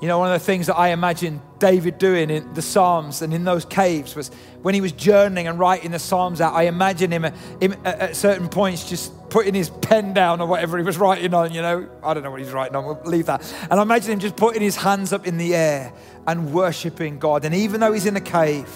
You 0.00 0.08
know, 0.08 0.18
one 0.18 0.30
of 0.30 0.38
the 0.38 0.44
things 0.44 0.66
that 0.66 0.76
I 0.76 0.88
imagine 0.88 1.40
David 1.58 1.96
doing 1.96 2.28
in 2.28 2.52
the 2.52 2.60
Psalms 2.60 3.22
and 3.22 3.32
in 3.32 3.44
those 3.44 3.64
caves 3.64 4.14
was 4.14 4.30
when 4.60 4.74
he 4.74 4.82
was 4.82 4.92
journeying 4.92 5.46
and 5.46 5.58
writing 5.58 5.90
the 5.90 5.98
Psalms 5.98 6.42
out, 6.42 6.52
I 6.52 6.64
imagine 6.64 7.10
him, 7.10 7.24
at 7.24 8.14
certain 8.14 8.48
points 8.48 8.86
just 8.88 9.30
putting 9.30 9.54
his 9.54 9.70
pen 9.70 10.12
down 10.12 10.42
or 10.42 10.46
whatever 10.46 10.76
he 10.76 10.84
was 10.84 10.98
writing 10.98 11.32
on, 11.32 11.52
you 11.54 11.62
know. 11.62 11.88
I 12.02 12.12
don't 12.12 12.22
know 12.22 12.30
what 12.30 12.40
he's 12.40 12.52
writing 12.52 12.76
on, 12.76 12.84
we'll 12.84 13.00
leave 13.04 13.26
that. 13.26 13.42
And 13.70 13.80
I 13.80 13.82
imagine 13.82 14.12
him 14.12 14.18
just 14.18 14.36
putting 14.36 14.60
his 14.60 14.76
hands 14.76 15.14
up 15.14 15.26
in 15.26 15.38
the 15.38 15.54
air 15.54 15.94
and 16.26 16.52
worshiping 16.52 17.18
God. 17.18 17.46
And 17.46 17.54
even 17.54 17.80
though 17.80 17.92
he's 17.94 18.06
in 18.06 18.16
a 18.16 18.20
cave, 18.20 18.68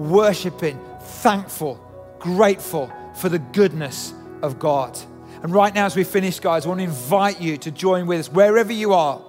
worshiping, 0.00 0.80
thankful, 1.00 1.78
grateful 2.18 2.90
for 3.16 3.28
the 3.28 3.38
goodness 3.38 4.14
of 4.42 4.58
God. 4.58 4.98
And 5.42 5.52
right 5.52 5.74
now, 5.74 5.86
as 5.86 5.94
we 5.94 6.04
finish, 6.04 6.40
guys, 6.40 6.64
I 6.64 6.68
want 6.68 6.80
to 6.80 6.84
invite 6.84 7.40
you 7.40 7.58
to 7.58 7.70
join 7.70 8.06
with 8.06 8.20
us 8.20 8.28
wherever 8.28 8.72
you 8.72 8.94
are. 8.94 9.20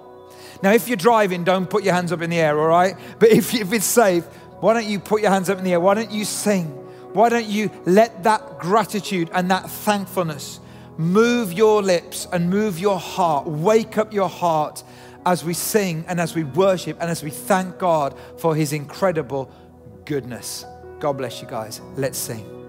Now, 0.62 0.72
if 0.72 0.88
you're 0.88 0.96
driving, 0.96 1.44
don't 1.44 1.68
put 1.68 1.84
your 1.84 1.92
hands 1.92 2.10
up 2.10 2.22
in 2.22 2.30
the 2.30 2.38
air, 2.38 2.58
all 2.58 2.68
right? 2.68 2.96
But 3.18 3.30
if, 3.30 3.54
if 3.54 3.72
it's 3.72 3.84
safe, 3.84 4.24
why 4.60 4.72
don't 4.74 4.86
you 4.86 4.98
put 4.98 5.20
your 5.20 5.30
hands 5.30 5.50
up 5.50 5.58
in 5.58 5.64
the 5.64 5.72
air? 5.72 5.80
Why 5.80 5.94
don't 5.94 6.10
you 6.10 6.24
sing? 6.24 6.66
Why 7.12 7.28
don't 7.28 7.46
you 7.46 7.70
let 7.84 8.22
that 8.22 8.58
gratitude 8.58 9.28
and 9.34 9.50
that 9.50 9.68
thankfulness 9.68 10.60
move 10.96 11.52
your 11.52 11.82
lips 11.82 12.26
and 12.32 12.48
move 12.48 12.78
your 12.78 12.98
heart? 12.98 13.46
Wake 13.46 13.98
up 13.98 14.12
your 14.14 14.28
heart 14.28 14.82
as 15.26 15.44
we 15.44 15.54
sing 15.54 16.04
and 16.08 16.20
as 16.20 16.34
we 16.34 16.44
worship 16.44 16.96
and 17.00 17.10
as 17.10 17.22
we 17.22 17.30
thank 17.30 17.78
God 17.78 18.18
for 18.38 18.54
his 18.54 18.72
incredible 18.72 19.50
goodness. 20.04 20.64
God 21.00 21.14
bless 21.14 21.42
you 21.42 21.48
guys. 21.48 21.80
Let's 21.96 22.18
sing. 22.18 22.61